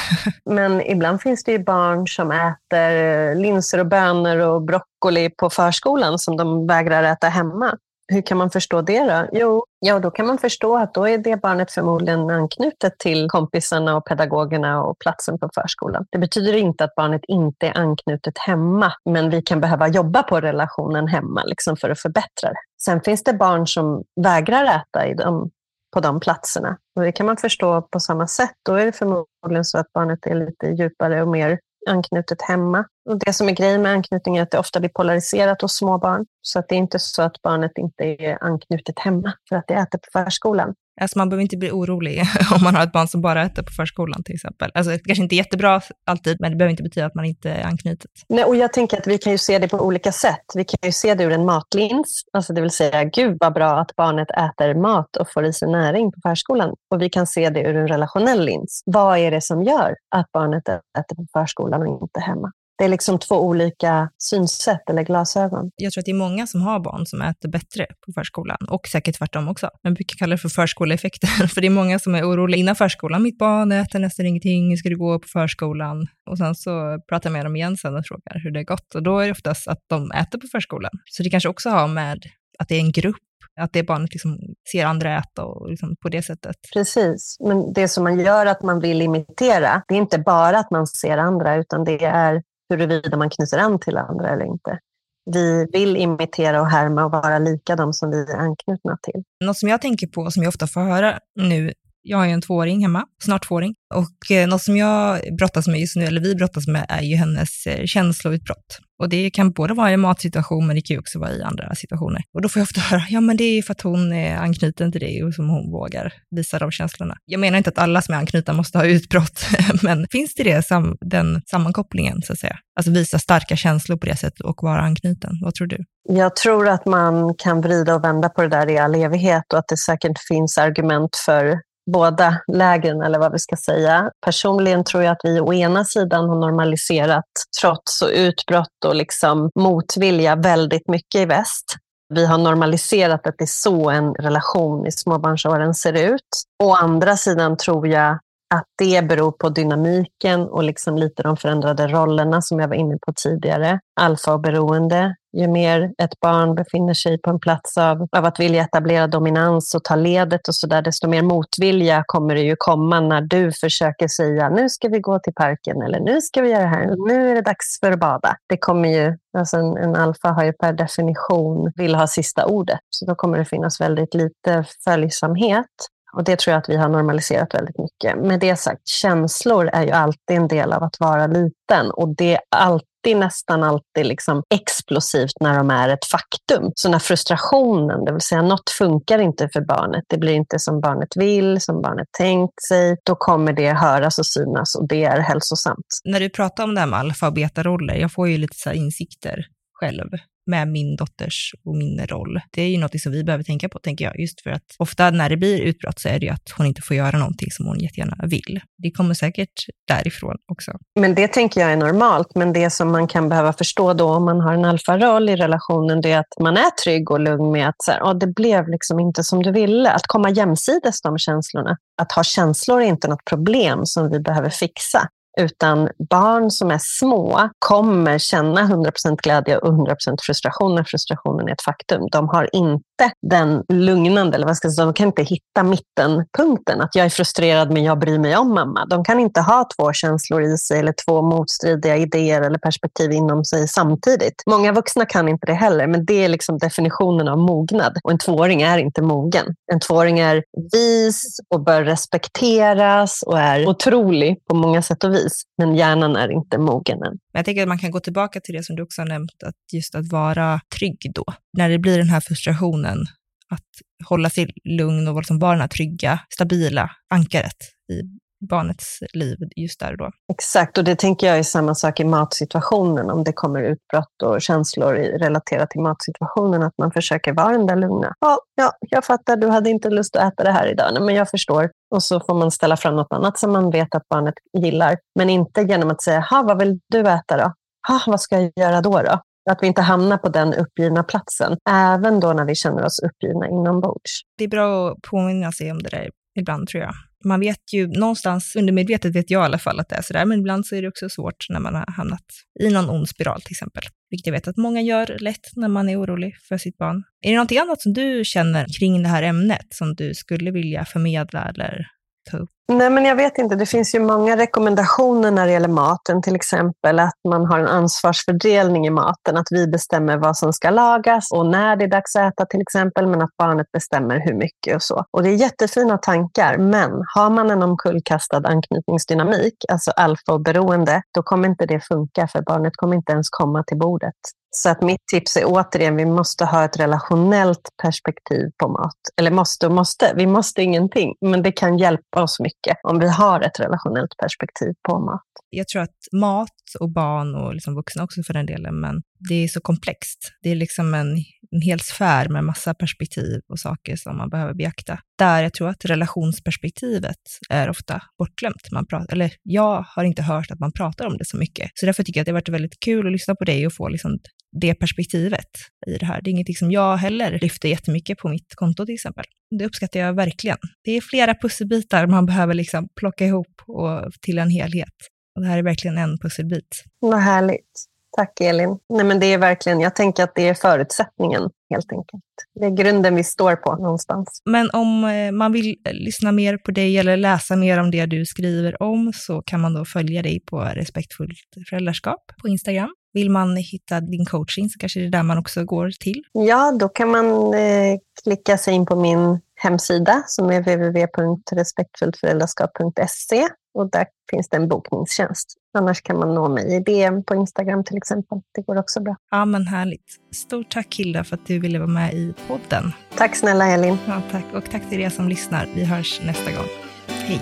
Men 0.54 0.82
ibland 0.82 1.22
finns 1.22 1.44
det 1.44 1.52
ju 1.52 1.60
barn 1.60 2.08
som 2.08 2.32
äter 2.32 3.36
linser 3.36 3.80
och 3.80 3.88
bönor 3.88 4.38
och 4.38 4.62
broccoli 4.62 5.30
på 5.30 5.50
förskolan 5.50 6.20
som 6.20 6.38
de 6.38 6.68
vägrar 6.68 7.04
äta 7.04 7.30
hemma. 7.30 7.78
Hur 8.08 8.22
kan 8.22 8.38
man 8.38 8.50
förstå 8.50 8.82
det 8.82 9.04
då? 9.04 9.40
Jo, 9.40 9.66
ja, 9.80 10.00
då 10.00 10.12
kan 10.12 10.28
man 10.28 10.38
förstå 10.38 10.78
att 10.78 10.94
då 10.94 11.08
är 11.08 11.18
det 11.18 11.42
barnet 11.42 11.72
förmodligen 11.72 12.30
anknutet 12.30 13.00
till 13.00 13.30
kompisarna 13.30 13.98
och 13.98 14.06
pedagogerna 14.06 14.84
och 14.84 15.00
platsen 15.00 15.40
på 15.40 15.50
förskolan. 15.56 16.06
Det 16.12 16.18
betyder 16.18 16.54
inte 16.54 16.84
att 16.84 16.96
barnet 16.96 17.22
inte 17.28 17.68
är 17.68 17.78
anknutet 17.78 18.38
hemma, 18.38 18.94
men 19.06 19.30
vi 19.30 19.42
kan 19.42 19.62
behöva 19.62 19.88
jobba 19.88 20.24
på 20.24 20.42
relationen 20.42 21.08
hemma 21.08 21.44
liksom 21.44 21.78
för 21.78 21.90
att 21.90 22.00
förbättra 22.00 22.50
det. 22.50 22.60
Sen 22.86 23.02
finns 23.02 23.24
det 23.24 23.34
barn 23.34 23.68
som 23.68 24.04
vägrar 24.22 24.64
äta 24.64 25.08
i 25.08 25.14
de, 25.14 25.50
på 25.94 26.00
de 26.00 26.20
platserna. 26.20 26.78
Och 26.96 27.02
det 27.02 27.12
kan 27.12 27.26
man 27.26 27.38
förstå 27.38 27.82
på 27.82 28.00
samma 28.00 28.28
sätt. 28.28 28.56
Då 28.66 28.74
är 28.74 28.86
det 28.86 28.92
förmodligen 28.92 29.66
så 29.66 29.78
att 29.78 29.94
barnet 29.94 30.26
är 30.26 30.36
lite 30.36 30.68
djupare 30.68 31.22
och 31.22 31.28
mer 31.28 31.60
anknutet 31.90 32.42
hemma. 32.42 32.86
Och 33.10 33.20
det 33.20 33.34
som 33.34 33.50
är 33.50 33.52
grejen 33.52 33.82
med 33.82 33.92
anknytning 33.92 34.38
är 34.38 34.44
att 34.44 34.52
det 34.52 34.60
ofta 34.60 34.80
blir 34.80 34.90
polariserat 34.90 35.62
hos 35.62 35.78
små 35.78 35.98
barn. 35.98 36.26
Så 36.42 36.60
att 36.60 36.70
det 36.70 36.76
är 36.76 36.80
inte 36.80 37.00
så 37.00 37.22
att 37.22 37.42
barnet 37.42 37.72
inte 37.78 38.04
är 38.04 38.44
anknutet 38.44 39.00
hemma 39.00 39.34
för 39.50 39.56
att 39.56 39.68
det 39.68 39.74
äter 39.74 39.98
på 39.98 40.08
förskolan. 40.14 40.74
Alltså 41.02 41.18
man 41.18 41.30
behöver 41.30 41.42
inte 41.42 41.58
bli 41.58 41.72
orolig 41.72 42.22
om 42.56 42.64
man 42.64 42.76
har 42.76 42.84
ett 42.84 42.92
barn 42.92 43.08
som 43.08 43.22
bara 43.22 43.44
äter 43.44 43.64
på 43.64 43.72
förskolan 43.72 44.24
till 44.24 44.36
exempel. 44.36 44.72
Alltså 44.74 44.92
det 44.92 45.00
kanske 45.00 45.24
inte 45.24 45.36
är 45.36 45.38
jättebra 45.38 45.82
alltid, 46.06 46.38
men 46.40 46.52
det 46.52 46.58
behöver 46.58 46.72
inte 46.72 46.84
betyda 46.84 47.06
att 47.06 47.16
man 47.16 47.26
inte 47.26 47.50
är 47.50 47.66
anknutet. 47.66 48.12
Nej, 48.30 48.44
och 48.44 48.56
jag 48.56 48.74
tänker 48.74 48.98
att 48.98 49.08
vi 49.08 49.18
kan 49.18 49.32
ju 49.32 49.38
se 49.38 49.60
det 49.60 49.68
på 49.68 49.78
olika 49.78 50.12
sätt. 50.12 50.46
Vi 50.56 50.66
kan 50.66 50.78
ju 50.84 50.92
se 50.92 51.16
det 51.16 51.24
ur 51.24 51.32
en 51.32 51.46
matlins, 51.46 52.24
alltså 52.34 52.54
det 52.54 52.62
vill 52.62 52.72
säga 52.72 53.04
gud 53.04 53.38
vad 53.40 53.54
bra 53.54 53.80
att 53.80 53.96
barnet 53.96 54.32
äter 54.32 54.76
mat 54.76 55.16
och 55.16 55.28
får 55.34 55.46
i 55.46 55.54
sig 55.54 55.72
näring 55.72 56.12
på 56.12 56.20
förskolan. 56.24 56.76
Och 56.92 57.02
vi 57.02 57.10
kan 57.10 57.28
se 57.28 57.50
det 57.50 57.62
ur 57.62 57.76
en 57.76 57.88
relationell 57.88 58.46
lins. 58.46 58.82
Vad 58.86 59.18
är 59.18 59.32
det 59.32 59.42
som 59.42 59.64
gör 59.64 59.96
att 60.16 60.32
barnet 60.32 60.70
äter 60.70 61.16
på 61.16 61.26
förskolan 61.34 61.82
och 61.82 62.02
inte 62.02 62.20
hemma? 62.20 62.52
Det 62.78 62.84
är 62.84 62.90
liksom 62.90 63.20
två 63.20 63.36
olika 63.36 64.10
synsätt 64.18 64.90
eller 64.90 65.04
glasögon. 65.04 65.72
Jag 65.76 65.94
tror 65.94 66.02
att 66.02 66.06
det 66.06 66.12
är 66.12 66.16
många 66.16 66.48
som 66.48 66.62
har 66.62 66.80
barn 66.80 67.06
som 67.06 67.22
äter 67.22 67.50
bättre 67.50 67.86
på 68.06 68.14
förskolan 68.14 68.58
och 68.70 68.88
säkert 68.88 69.18
tvärtom 69.18 69.48
också. 69.48 69.70
Man 69.84 69.94
brukar 69.94 70.16
kalla 70.16 70.32
det 70.32 70.38
för 70.38 70.50
förskoleeffekten, 70.50 71.30
för 71.54 71.62
det 71.62 71.68
är 71.68 71.72
många 71.72 72.00
som 72.00 72.16
är 72.16 72.24
oroliga 72.30 72.60
innan 72.60 72.76
förskolan. 72.76 73.24
Mitt 73.24 73.38
barn 73.38 73.72
äter 73.72 74.00
nästan 74.00 74.26
ingenting, 74.26 74.78
ska 74.78 74.90
du 74.90 74.98
gå 74.98 75.20
på 75.20 75.28
förskolan? 75.28 76.08
Och 76.30 76.38
sen 76.38 76.56
så 76.56 77.00
pratar 77.10 77.30
jag 77.30 77.34
med 77.34 77.46
dem 77.46 77.56
igen 77.56 77.78
sen 77.78 77.96
och 77.96 78.06
frågar 78.06 78.44
hur 78.44 78.52
det 78.52 78.60
är 78.60 78.64
gått 78.64 78.96
och 78.96 79.04
då 79.04 79.20
är 79.20 79.26
det 79.26 79.32
oftast 79.32 79.68
att 79.68 79.80
de 79.90 80.12
äter 80.12 80.40
på 80.40 80.48
förskolan. 80.52 80.92
Så 81.06 81.24
det 81.24 81.30
kanske 81.30 81.50
också 81.50 81.70
har 81.70 81.88
med 81.88 82.20
att 82.60 82.68
det 82.68 82.76
är 82.76 82.80
en 82.80 82.92
grupp 82.92 83.16
att 83.62 83.74
det 83.74 83.84
barnet 83.84 84.14
liksom 84.14 84.38
ser 84.72 84.86
andra 84.86 85.18
äta 85.18 85.46
och 85.46 85.70
liksom 85.70 85.96
på 86.02 86.10
det 86.10 86.22
sättet. 86.22 86.56
Precis, 86.74 87.38
men 87.40 87.74
det 87.74 87.88
som 87.88 88.04
man 88.04 88.20
gör 88.20 88.46
att 88.46 88.64
man 88.64 88.80
vill 88.80 89.02
imitera, 89.02 89.84
det 89.88 89.96
är 89.96 90.00
inte 90.00 90.20
bara 90.20 90.60
att 90.60 90.72
man 90.72 90.88
ser 90.88 91.18
andra, 91.18 91.56
utan 91.56 91.84
det 91.84 92.04
är 92.04 92.44
huruvida 92.78 93.18
man 93.18 93.30
knyter 93.30 93.58
an 93.58 93.80
till 93.80 93.98
andra 93.98 94.30
eller 94.30 94.46
inte. 94.46 94.80
Vi 95.26 95.68
vill 95.74 95.98
imitera 95.98 96.62
och 96.62 96.68
härma 96.68 97.06
och 97.06 97.12
vara 97.12 97.40
lika 97.40 97.76
de 97.76 97.94
som 97.94 98.12
vi 98.12 98.22
är 98.22 98.38
anknutna 98.38 98.98
till. 99.02 99.24
Något 99.46 99.58
som 99.58 99.70
jag 99.70 99.82
tänker 99.82 100.08
på, 100.08 100.32
som 100.32 100.44
jag 100.44 100.50
ofta 100.50 100.68
får 100.68 100.82
höra 100.82 101.20
nu, 101.36 101.74
jag 102.04 102.18
har 102.18 102.26
ju 102.26 102.32
en 102.32 102.42
tvååring 102.42 102.82
hemma, 102.82 103.06
snart 103.24 103.48
tvååring, 103.48 103.76
och 103.94 104.32
eh, 104.32 104.48
något 104.48 104.62
som 104.62 104.78
jag 104.78 105.20
brottas 105.38 105.68
med 105.68 105.80
just 105.80 105.96
nu, 105.96 106.06
eller 106.06 106.22
vi 106.22 106.36
brottas 106.36 106.68
med, 106.68 106.86
är 106.90 107.02
ju 107.02 107.16
hennes 107.16 107.68
eh, 107.68 107.86
känsloutbrott. 107.86 108.80
Och 109.00 109.10
det 109.10 109.30
kan 109.30 109.52
både 109.52 109.74
vara 109.74 109.92
i 109.92 109.94
en 109.94 110.00
matsituation, 110.00 110.68
men 110.68 110.76
det 110.76 110.82
kan 110.82 110.96
ju 110.96 111.00
också 111.00 111.20
vara 111.20 111.32
i 111.32 111.42
andra 111.42 111.76
situationer. 111.76 112.22
Och 112.34 112.42
då 112.42 112.50
får 112.50 112.60
jag 112.60 112.64
ofta 112.64 112.82
höra, 112.92 113.02
ja 113.10 113.22
men 113.22 113.38
det 113.38 113.44
är 113.44 113.56
ju 113.56 113.64
för 113.64 113.72
att 113.72 113.82
hon 113.82 114.14
är 114.14 114.38
anknuten 114.38 114.92
till 114.92 115.02
dig 115.02 115.24
och 115.24 115.34
som 115.34 115.50
hon 115.50 115.72
vågar 115.72 116.14
visa 116.32 116.60
de 116.60 116.72
känslorna. 116.72 117.18
Jag 117.26 117.40
menar 117.40 117.58
inte 117.58 117.70
att 117.70 117.78
alla 117.78 118.02
som 118.02 118.14
är 118.14 118.20
anknutna 118.20 118.54
måste 118.54 118.78
ha 118.78 118.86
utbrott, 118.86 119.46
men 119.84 120.08
finns 120.12 120.34
det, 120.36 120.44
det 120.44 120.64
den 121.02 121.42
sammankopplingen, 121.52 122.22
så 122.22 122.34
att 122.34 122.40
säga? 122.40 122.58
Alltså 122.76 122.92
visa 122.92 123.20
starka 123.20 123.56
känslor 123.56 123.98
på 123.98 124.06
det 124.06 124.16
sättet 124.16 124.42
och 124.42 124.64
vara 124.64 124.82
anknuten. 124.82 125.32
Vad 125.42 125.54
tror 125.54 125.68
du? 125.68 125.78
Jag 126.10 126.36
tror 126.36 126.68
att 126.68 126.86
man 126.86 127.36
kan 127.38 127.62
vrida 127.62 127.96
och 127.96 128.04
vända 128.04 128.30
på 128.30 128.42
det 128.42 128.48
där 128.48 128.70
i 128.70 128.78
all 128.78 128.96
evighet 128.96 129.54
och 129.54 129.60
att 129.60 129.68
det 129.68 129.78
säkert 129.78 130.20
finns 130.28 130.58
argument 130.58 131.16
för 131.26 131.60
båda 131.92 132.42
lägren, 132.48 133.02
eller 133.02 133.20
vad 133.20 133.32
vi 133.32 133.40
ska 133.40 133.56
säga. 133.56 134.12
Personligen 134.26 134.84
tror 134.84 135.04
jag 135.04 135.12
att 135.12 135.22
vi 135.24 135.40
å 135.40 135.54
ena 135.54 135.86
sidan 135.86 136.30
har 136.30 136.36
normaliserat 136.36 137.26
trots 137.62 138.02
och 138.02 138.10
utbrott 138.14 138.86
och 138.86 138.96
liksom 138.96 139.50
motvilja 139.56 140.36
väldigt 140.36 140.88
mycket 140.88 141.22
i 141.22 141.26
väst. 141.26 141.76
Vi 142.14 142.26
har 142.26 142.38
normaliserat 142.38 143.28
att 143.28 143.36
det 143.38 143.44
är 143.44 143.46
så 143.46 143.90
en 143.90 144.14
relation 144.14 144.88
i 144.88 144.92
småbarnsåren 144.92 145.74
ser 145.74 145.94
ut. 145.94 146.22
Å 146.64 146.74
andra 146.74 147.18
sidan 147.18 147.58
tror 147.58 147.88
jag 147.88 148.20
att 148.54 148.68
det 148.78 149.08
beror 149.08 149.32
på 149.32 149.50
dynamiken 149.50 150.42
och 150.42 150.64
liksom 150.64 150.98
lite 150.98 151.24
de 151.24 151.38
förändrade 151.38 151.88
rollerna 151.88 152.42
som 152.42 152.60
jag 152.60 152.68
var 152.68 152.76
inne 152.76 152.98
på 153.08 153.14
tidigare. 153.24 153.80
Alfa 154.02 154.34
och 154.34 154.42
beroende. 154.42 155.16
Ju 155.38 155.48
mer 155.48 155.92
ett 156.04 156.20
barn 156.20 156.56
befinner 156.56 156.94
sig 156.94 157.22
på 157.22 157.30
en 157.30 157.40
plats 157.40 157.78
av, 157.78 158.08
av 158.18 158.26
att 158.26 158.40
vilja 158.40 158.64
etablera 158.64 159.08
dominans 159.08 159.76
och 159.76 159.84
ta 159.84 159.96
ledet 159.96 160.48
och 160.48 160.56
så 160.56 160.68
där, 160.68 160.82
desto 160.82 161.08
mer 161.08 161.22
motvilja 161.22 162.04
kommer 162.08 162.36
det 162.36 162.42
ju 162.42 162.56
komma 162.58 163.00
när 163.00 163.22
du 163.22 163.52
försöker 163.52 164.08
säga 164.08 164.50
nu 164.50 164.70
ska 164.70 164.88
vi 164.88 165.00
gå 165.00 165.20
till 165.20 165.34
parken 165.34 165.82
eller 165.82 166.00
nu 166.00 166.22
ska 166.22 166.42
vi 166.42 166.50
göra 166.50 166.62
det 166.62 166.68
här, 166.68 167.08
nu 167.08 167.32
är 167.32 167.36
det 167.36 167.42
dags 167.42 167.80
för 167.80 167.92
att 167.92 168.00
bada. 168.00 168.36
Det 168.50 168.58
kommer 168.58 168.90
ju, 168.90 169.18
alltså 169.38 169.58
en, 169.58 169.78
en 169.78 169.96
alfa 169.96 170.30
har 170.30 170.44
ju 170.44 170.54
per 170.54 170.74
definition 170.74 171.72
vill 171.76 171.96
ha 171.96 172.08
sista 172.08 172.46
ordet, 172.46 172.80
så 172.90 173.06
då 173.06 173.16
kommer 173.16 173.38
det 173.38 173.46
finnas 173.46 173.82
väldigt 173.82 174.14
lite 174.14 174.66
följsamhet. 174.84 175.66
Och 176.14 176.24
det 176.24 176.40
tror 176.40 176.52
jag 176.52 176.60
att 176.60 176.70
vi 176.70 176.78
har 176.78 176.90
normaliserat 176.90 177.54
väldigt 177.54 177.78
mycket. 177.78 178.18
Med 178.18 178.40
det 178.40 178.56
sagt, 178.56 178.88
känslor 178.88 179.70
är 179.74 179.84
ju 179.84 179.92
alltid 179.92 180.38
en 180.38 180.48
del 180.48 180.74
av 180.74 180.84
att 180.84 181.00
vara 181.00 181.28
liten 181.28 181.92
och 181.94 182.16
det 182.16 182.34
är 182.34 182.40
alltid 182.50 183.18
nästan 183.18 183.64
alltid 183.64 184.06
liksom 184.06 184.44
explosivt 184.54 185.34
när 185.40 185.58
de 185.58 185.70
är 185.70 185.90
ett 185.90 186.06
faktum. 186.06 186.72
Så 186.76 186.90
när 186.90 187.00
frustrationen, 187.00 188.06
det 188.06 188.12
vill 188.12 188.22
säga 188.22 188.42
något 188.42 188.70
funkar 188.70 189.20
inte 189.20 189.50
för 189.54 189.62
barnet, 189.62 190.04
det 190.08 190.18
blir 190.18 190.34
inte 190.34 190.60
som 190.60 190.82
barnet 190.82 191.10
vill, 191.16 191.62
som 191.62 191.82
barnet 191.82 192.08
tänkt 192.18 192.64
sig, 192.68 192.98
då 193.04 193.16
kommer 193.16 193.54
det 193.54 193.72
höras 193.72 194.20
och 194.20 194.26
synas 194.26 194.76
och 194.76 194.88
det 194.88 195.04
är 195.04 195.20
hälsosamt. 195.20 195.88
När 196.06 196.20
du 196.20 196.30
pratar 196.30 196.64
om 196.64 196.76
det 196.76 196.80
här 196.80 196.88
med 196.88 197.00
alfa 197.00 197.28
och 197.28 197.34
beta-roller, 197.34 197.96
jag 197.96 198.14
får 198.14 198.30
ju 198.30 198.38
lite 198.38 198.56
så 198.56 198.72
insikter 198.72 199.46
själv 199.74 200.10
med 200.46 200.68
min 200.68 200.96
dotters 200.96 201.52
och 201.66 201.76
min 201.76 202.08
roll. 202.08 202.40
Det 202.52 202.62
är 202.62 202.70
ju 202.70 202.78
något 202.78 203.00
som 203.00 203.12
vi 203.12 203.24
behöver 203.24 203.44
tänka 203.44 203.70
på, 203.70 203.80
tänker 203.80 204.06
jag, 204.06 204.20
just 204.20 204.42
för 204.42 204.50
att 204.50 204.66
ofta 204.80 205.10
när 205.10 205.30
det 205.30 205.38
blir 205.38 205.62
utbrott 205.62 206.00
så 206.00 206.10
är 206.10 206.20
det 206.20 206.26
ju 206.26 206.32
att 206.32 206.54
hon 206.58 206.66
inte 206.66 206.82
får 206.82 206.96
göra 206.96 207.18
någonting 207.18 207.52
som 207.52 207.66
hon 207.66 207.80
jättegärna 207.80 208.16
vill. 208.28 208.60
Det 208.78 208.92
kommer 208.92 209.14
säkert 209.14 209.54
därifrån 209.88 210.36
också. 210.52 210.72
Men 211.00 211.16
det 211.16 211.28
tänker 211.28 211.62
jag 211.62 211.72
är 211.72 211.78
normalt, 211.78 212.36
men 212.36 212.54
det 212.54 212.70
som 212.70 212.92
man 212.92 213.08
kan 213.08 213.30
behöva 213.30 213.54
förstå 213.54 213.94
då 213.94 214.10
om 214.10 214.26
man 214.26 214.42
har 214.42 214.54
en 214.54 214.66
alfaroll 214.66 215.30
i 215.30 215.36
relationen, 215.36 216.02
det 216.02 216.12
är 216.12 216.20
att 216.20 216.34
man 216.40 216.58
är 216.58 216.70
trygg 216.84 217.12
och 217.12 217.20
lugn 217.20 217.52
med 217.52 217.70
att 217.70 217.76
så 217.78 217.92
här, 217.92 218.02
oh, 218.02 218.18
det 218.18 218.28
blev 218.28 218.68
liksom 218.68 219.00
inte 219.00 219.24
som 219.24 219.44
du 219.44 219.52
ville. 219.52 219.92
Att 219.92 220.08
komma 220.08 220.30
jämsides 220.30 221.02
de 221.02 221.18
känslorna. 221.18 221.78
Att 222.02 222.12
ha 222.12 222.24
känslor 222.24 222.82
är 222.82 222.86
inte 222.86 223.08
något 223.08 223.26
problem 223.26 223.86
som 223.86 224.12
vi 224.12 224.20
behöver 224.20 224.50
fixa. 224.50 225.10
Utan 225.40 225.90
barn 226.10 226.52
som 226.52 226.72
är 226.72 226.80
små 226.82 227.50
kommer 227.60 228.18
känna 228.18 228.62
100% 228.62 229.16
glädje 229.16 229.58
och 229.58 229.74
100% 229.74 229.96
frustration 230.22 230.76
när 230.76 230.84
frustrationen 230.84 231.48
är 231.48 231.52
ett 231.52 231.62
faktum. 231.62 232.02
De 232.12 232.30
har 232.30 232.50
inte 232.56 232.84
den 233.28 233.64
lugnande, 233.70 234.36
eller 234.36 234.48
vad 234.48 234.58
ska 234.58 234.66
jag 234.66 234.74
säga, 234.74 234.86
de 234.86 234.94
kan 234.94 235.08
inte 235.08 235.24
hitta 235.24 235.64
mittenpunkten. 235.64 236.82
Att 236.82 236.96
jag 236.96 237.06
är 237.06 237.10
frustrerad 237.10 237.72
men 237.72 237.84
jag 237.84 238.00
bryr 238.00 238.20
mig 238.20 238.38
om 238.38 238.54
mamma. 238.54 238.86
De 238.86 239.04
kan 239.04 239.20
inte 239.20 239.42
ha 239.42 239.68
två 239.78 239.94
känslor 239.94 240.42
i 240.42 240.58
sig 240.58 240.80
eller 240.80 240.94
två 241.08 241.22
motstridiga 241.22 241.98
idéer 241.98 242.42
eller 242.42 242.60
perspektiv 242.60 243.12
inom 243.12 243.46
sig 243.46 243.68
samtidigt. 243.68 244.44
Många 244.50 244.72
vuxna 244.72 245.06
kan 245.06 245.30
inte 245.30 245.46
det 245.46 245.54
heller, 245.54 245.88
men 245.88 246.06
det 246.06 246.24
är 246.24 246.30
liksom 246.30 246.58
definitionen 246.58 247.28
av 247.28 247.38
mognad. 247.38 247.98
Och 248.04 248.12
en 248.12 248.18
tvååring 248.18 248.62
är 248.62 248.78
inte 248.78 249.02
mogen. 249.02 249.46
En 249.72 249.80
tvååring 249.80 250.20
är 250.20 250.44
vis 250.74 251.40
och 251.54 251.64
bör 251.64 251.84
respekteras 251.84 253.24
och 253.26 253.40
är 253.40 253.70
otrolig 253.70 254.46
på 254.50 254.56
många 254.56 254.82
sätt 254.82 255.04
och 255.04 255.14
vis 255.14 255.24
vis, 255.24 255.44
men 255.58 255.76
hjärnan 255.76 256.16
är 256.16 256.32
inte 256.32 256.58
mogen 256.58 257.04
än. 257.04 257.18
Jag 257.32 257.46
tänker 257.46 257.62
att 257.62 257.68
man 257.68 257.78
kan 257.78 257.92
gå 257.92 258.00
tillbaka 258.00 258.40
till 258.40 258.56
det 258.56 258.64
som 258.64 258.76
du 258.76 258.84
också 258.84 259.02
har 259.02 259.08
nämnt, 259.08 259.44
att 259.44 259.56
just 259.74 259.96
att 259.96 260.12
vara 260.12 260.60
trygg 260.80 261.12
då. 261.16 261.26
När 261.58 261.70
det 261.70 261.80
blir 261.80 261.98
den 261.98 262.10
här 262.10 262.20
frustrationen, 262.20 262.83
att 262.86 264.08
hålla 264.10 264.30
sig 264.30 264.48
lugn 264.64 265.08
och 265.08 265.16
liksom 265.16 265.40
vara 265.40 265.52
den 265.52 265.62
här 265.62 265.68
trygga, 265.68 266.20
stabila 266.30 266.92
ankaret 267.10 267.58
i 267.92 268.02
barnets 268.50 269.00
liv 269.14 269.38
just 269.56 269.80
där 269.80 269.92
och 269.92 269.98
då. 269.98 270.12
Exakt, 270.34 270.78
och 270.78 270.84
det 270.84 270.96
tänker 270.96 271.28
jag 271.28 271.40
är 271.40 271.44
samma 271.44 271.76
sak 271.76 272.00
i 272.00 272.04
matsituationen. 272.04 273.10
Om 273.10 273.24
det 273.24 273.34
kommer 273.34 273.62
utbrott 273.62 274.22
och 274.24 274.42
känslor 274.42 274.94
relaterat 274.94 275.70
till 275.70 275.82
matsituationen, 275.82 276.64
att 276.64 276.74
man 276.78 276.92
försöker 276.92 277.34
vara 277.34 277.58
den 277.58 277.68
där 277.68 277.76
lugna. 277.76 278.14
Ja, 278.20 278.38
ja, 278.56 278.72
jag 278.90 279.06
fattar, 279.06 279.38
du 279.38 279.48
hade 279.48 279.70
inte 279.70 279.90
lust 279.90 280.16
att 280.16 280.34
äta 280.34 280.44
det 280.44 280.52
här 280.52 280.72
idag. 280.72 280.94
Nej, 280.94 281.04
men 281.04 281.16
jag 281.16 281.30
förstår. 281.30 281.70
Och 281.96 282.04
så 282.04 282.20
får 282.20 282.34
man 282.34 282.52
ställa 282.52 282.78
fram 282.78 282.96
något 282.96 283.14
annat 283.14 283.40
som 283.40 283.52
man 283.52 283.72
vet 283.72 283.96
att 283.96 284.10
barnet 284.10 284.36
gillar. 284.58 284.98
Men 285.16 285.30
inte 285.30 285.62
genom 285.62 285.92
att 285.92 286.02
säga, 286.02 286.26
vad 286.32 286.60
vill 286.60 286.80
du 286.90 287.00
äta 287.00 287.38
då? 287.38 287.54
Ha, 287.88 288.00
vad 288.08 288.22
ska 288.22 288.40
jag 288.40 288.52
göra 288.56 288.82
då? 288.82 289.02
då? 289.02 289.22
Att 289.50 289.60
vi 289.62 289.68
inte 289.68 289.82
hamnar 289.82 290.18
på 290.18 290.30
den 290.30 290.54
uppgivna 290.54 291.04
platsen, 291.04 291.58
även 291.70 292.20
då 292.20 292.34
när 292.34 292.46
vi 292.46 292.56
känner 292.56 292.86
oss 292.86 293.00
uppgivna 293.00 293.48
inombords. 293.48 294.22
Det 294.38 294.44
är 294.44 294.48
bra 294.48 294.92
att 294.92 295.02
påminna 295.02 295.52
sig 295.52 295.72
om 295.72 295.84
det 295.84 295.90
där 295.90 296.10
ibland 296.40 296.68
tror 296.68 296.84
jag. 296.84 296.94
Man 297.26 297.40
vet 297.40 297.74
ju 297.74 297.88
någonstans, 297.88 298.56
undermedvetet 298.56 299.16
vet 299.16 299.32
jag 299.32 299.42
i 299.42 299.46
alla 299.46 299.58
fall 299.58 299.80
att 299.80 299.90
det 299.90 299.96
är 299.96 300.02
sådär, 300.02 300.26
men 300.26 300.40
ibland 300.40 300.66
så 300.66 300.76
är 300.76 300.82
det 300.82 300.88
också 300.88 301.10
svårt 301.10 301.46
när 301.50 301.60
man 301.60 301.76
har 301.76 301.86
hamnat 301.98 302.26
i 302.60 302.70
någon 302.70 302.90
ond 302.90 303.10
spiral 303.10 303.42
till 303.42 303.54
exempel. 303.54 303.84
Vilket 304.10 304.28
jag 304.28 304.34
vet 304.34 304.48
att 304.48 304.58
många 304.58 304.82
gör 304.82 305.18
lätt 305.20 305.56
när 305.56 305.68
man 305.68 305.90
är 305.90 306.02
orolig 306.02 306.36
för 306.48 306.58
sitt 306.58 306.78
barn. 306.78 307.04
Är 307.22 307.30
det 307.30 307.36
någonting 307.36 307.58
annat 307.58 307.82
som 307.82 307.94
du 307.94 308.22
känner 308.26 308.66
kring 308.80 309.04
det 309.04 309.10
här 309.10 309.24
ämnet 309.24 309.68
som 309.70 309.96
du 309.96 310.14
skulle 310.14 310.52
vilja 310.52 310.86
förmedla 310.86 311.50
eller 311.50 311.88
ta 312.32 312.38
upp? 312.38 312.50
Nej, 312.68 312.90
men 312.90 313.06
jag 313.06 313.16
vet 313.16 313.38
inte. 313.38 313.56
Det 313.56 313.66
finns 313.66 313.96
ju 313.96 314.00
många 314.00 314.38
rekommendationer 314.38 315.32
när 315.32 315.46
det 315.46 315.52
gäller 315.52 315.68
maten. 315.68 316.22
Till 316.22 316.36
exempel 316.36 317.00
att 317.00 317.14
man 317.30 317.46
har 317.46 317.60
en 317.60 317.68
ansvarsfördelning 317.68 318.88
i 318.88 318.90
maten. 318.90 319.38
Att 319.38 319.48
vi 319.52 319.68
bestämmer 319.68 320.18
vad 320.18 320.38
som 320.38 320.54
ska 320.54 320.70
lagas 320.70 321.32
och 321.32 321.46
när 321.46 321.76
det 321.76 321.84
är 321.84 321.88
dags 321.88 322.16
att 322.16 322.34
äta 322.34 322.46
till 322.46 322.62
exempel. 322.62 323.08
Men 323.08 323.22
att 323.22 323.38
barnet 323.38 323.72
bestämmer 323.72 324.20
hur 324.20 324.34
mycket 324.34 324.76
och 324.76 324.84
så. 324.84 325.06
Och 325.12 325.24
det 325.24 325.30
är 325.30 325.36
jättefina 325.36 325.98
tankar. 325.98 326.58
Men 326.58 326.92
har 327.16 327.30
man 327.30 327.52
en 327.52 327.64
omkullkastad 327.64 328.48
anknytningsdynamik, 328.48 329.56
alltså 329.72 329.92
alfa 329.92 330.34
och 330.34 330.42
beroende, 330.42 331.02
då 331.14 331.24
kommer 331.24 331.48
inte 331.48 331.66
det 331.66 331.80
funka 331.80 332.28
för 332.28 332.42
barnet 332.42 332.74
kommer 332.76 332.96
inte 332.96 333.12
ens 333.12 333.30
komma 333.30 333.64
till 333.64 333.78
bordet. 333.78 334.16
Så 334.56 334.70
att 334.70 334.82
mitt 334.82 335.08
tips 335.12 335.38
är 335.38 335.44
återigen, 335.46 335.96
vi 335.96 336.06
måste 336.06 336.46
ha 336.46 336.66
ett 336.66 336.80
relationellt 336.80 337.70
perspektiv 337.82 338.50
på 338.58 338.68
mat. 338.68 339.00
Eller 339.18 339.32
måste 339.32 339.68
och 339.68 339.74
måste, 339.74 340.14
vi 340.16 340.28
måste 340.28 340.62
ingenting. 340.62 341.14
Men 341.22 341.44
det 341.44 341.52
kan 341.52 341.78
hjälpa 341.78 342.24
oss 342.24 342.40
mycket 342.40 342.78
om 342.84 343.00
vi 343.00 343.08
har 343.08 343.42
ett 343.42 343.60
relationellt 343.60 344.18
perspektiv 344.22 344.74
på 344.88 345.00
mat. 345.00 345.22
Jag 345.50 345.68
tror 345.68 345.82
att 345.82 345.98
mat 346.12 346.50
och 346.80 346.92
barn 346.92 347.36
och 347.36 347.54
liksom 347.54 347.76
vuxna 347.76 348.04
också 348.04 348.24
för 348.24 348.34
den 348.34 348.46
delen, 348.46 348.80
men 348.80 349.02
det 349.30 349.44
är 349.44 349.48
så 349.48 349.62
komplext. 349.62 350.32
Det 350.44 350.50
är 350.50 350.56
liksom 350.56 350.94
en, 350.94 351.08
en 351.52 351.62
hel 351.62 351.80
sfär 351.80 352.30
med 352.30 352.44
massa 352.44 352.74
perspektiv 352.74 353.42
och 353.48 353.60
saker 353.60 353.96
som 353.96 354.18
man 354.18 354.30
behöver 354.30 354.54
beakta. 354.54 355.00
Där 355.18 355.44
jag 355.44 355.54
tror 355.54 355.70
att 355.70 355.86
relationsperspektivet 355.86 357.22
är 357.50 357.70
ofta 357.70 358.02
bortglömt. 358.18 358.72
Man 358.72 358.88
pratar, 358.88 359.14
eller 359.14 359.32
jag 359.44 359.86
har 359.88 360.04
inte 360.04 360.22
hört 360.22 360.52
att 360.52 360.60
man 360.60 360.72
pratar 360.72 361.06
om 361.06 361.18
det 361.18 361.26
så 361.26 361.38
mycket. 361.38 361.72
Så 361.74 361.86
därför 361.86 362.04
tycker 362.04 362.20
jag 362.20 362.22
att 362.22 362.26
det 362.26 362.32
har 362.32 362.38
varit 362.38 362.50
väldigt 362.50 362.80
kul 362.80 363.06
att 363.06 363.12
lyssna 363.12 363.36
på 363.36 363.44
dig 363.44 363.68
och 363.68 363.74
få 363.74 363.90
liksom 363.90 364.20
det 364.62 364.76
perspektivet 364.76 365.50
i 365.88 365.98
det 365.98 366.06
här. 366.06 366.22
Det 366.22 366.30
är 366.30 366.32
ingenting 366.32 366.56
som 366.56 366.72
jag 366.72 366.98
heller 366.98 367.40
lyfter 367.42 367.70
jättemycket 367.70 368.18
på 368.18 368.30
mitt 368.30 368.56
konto 368.56 368.86
till 368.86 368.96
exempel. 368.96 369.26
Det 369.60 369.66
uppskattar 369.66 370.00
jag 370.00 370.14
verkligen. 370.14 370.58
Det 370.84 370.92
är 370.92 371.02
flera 371.02 371.36
pusselbitar 371.36 372.08
man 372.08 372.26
behöver 372.26 372.54
liksom 372.54 372.88
plocka 372.96 373.26
ihop 373.26 373.62
och 373.68 374.12
till 374.22 374.38
en 374.38 374.50
helhet. 374.50 374.94
Och 375.36 375.42
det 375.42 375.48
här 375.48 375.58
är 375.58 375.64
verkligen 375.64 375.98
en 375.98 376.18
pusselbit. 376.18 376.84
Vad 377.00 377.20
härligt. 377.20 377.72
Tack 378.18 378.42
Elin. 378.42 378.78
Nej, 378.90 379.06
men 379.06 379.20
det 379.20 379.26
är 379.26 379.38
verkligen, 379.38 379.80
jag 379.80 379.96
tänker 379.96 380.24
att 380.24 380.36
det 380.36 380.48
är 380.48 380.54
förutsättningen 380.54 381.42
helt 381.70 381.92
enkelt. 381.92 382.24
Det 382.60 382.66
är 382.66 382.70
grunden 382.70 383.16
vi 383.16 383.24
står 383.24 383.56
på 383.56 383.76
någonstans. 383.76 384.42
Men 384.46 384.70
om 384.74 385.04
eh, 385.04 385.32
man 385.32 385.52
vill 385.52 385.76
lyssna 385.92 386.32
mer 386.32 386.58
på 386.58 386.72
dig 386.72 386.98
eller 386.98 387.18
läsa 387.18 387.56
mer 387.56 387.80
om 387.80 387.92
det 387.92 388.06
du 388.06 388.26
skriver 388.26 388.84
om 388.84 389.12
så 389.16 389.42
kan 389.42 389.62
man 389.62 389.74
då 389.74 389.86
följa 389.86 390.22
dig 390.22 390.40
på 390.40 390.60
Respektfullt 390.60 391.38
föräldraskap 391.70 392.32
på 392.42 392.48
Instagram. 392.48 392.90
Vill 393.14 393.30
man 393.30 393.56
hitta 393.56 394.02
din 394.02 394.26
coaching 394.26 394.70
så 394.70 394.80
kanske 394.80 395.00
det 395.00 395.06
är 395.06 395.10
där 395.10 395.24
man 395.24 395.38
också 395.38 395.64
går 395.64 395.92
till. 396.00 396.24
Ja, 396.32 396.78
då 396.80 396.90
kan 396.90 397.12
man 397.12 397.54
eh, 397.54 397.98
klicka 398.24 398.58
sig 398.58 398.74
in 398.74 398.86
på 398.86 398.96
min 398.96 399.40
hemsida 399.56 400.24
som 400.28 400.50
är 400.50 400.62
www.respektfulltföräldraskap.se 400.62 403.48
och 403.74 403.92
där 403.92 404.06
finns 404.32 404.50
det 404.50 404.58
en 404.58 404.68
bokningstjänst. 404.68 405.54
Annars 405.78 406.02
kan 406.02 406.20
man 406.20 406.36
nå 406.36 406.50
mig 406.50 406.76
i 406.76 406.80
DM 406.80 407.24
på 407.24 407.36
Instagram 407.36 407.84
till 407.84 407.98
exempel. 407.98 408.38
Det 408.56 408.62
går 408.62 408.78
också 408.78 409.02
bra. 409.02 409.16
Ja, 409.32 409.46
men 409.46 409.68
härligt. 409.68 410.20
Stort 410.32 410.70
tack 410.70 410.96
Hilda 410.96 411.24
för 411.24 411.36
att 411.36 411.46
du 411.46 411.60
ville 411.60 411.80
vara 411.80 411.90
med 411.90 412.14
i 412.14 412.34
podden. 412.48 412.92
Tack 413.18 413.36
snälla 413.36 413.68
Elin. 413.68 413.98
Ja, 414.08 414.22
tack. 414.32 414.46
Och 414.54 414.72
tack 414.72 414.90
till 414.90 415.02
er 415.02 415.10
som 415.10 415.30
lyssnar. 415.30 415.70
Vi 415.76 415.86
hörs 415.86 416.22
nästa 416.26 416.52
gång. 416.52 416.68
Hej. 417.08 417.42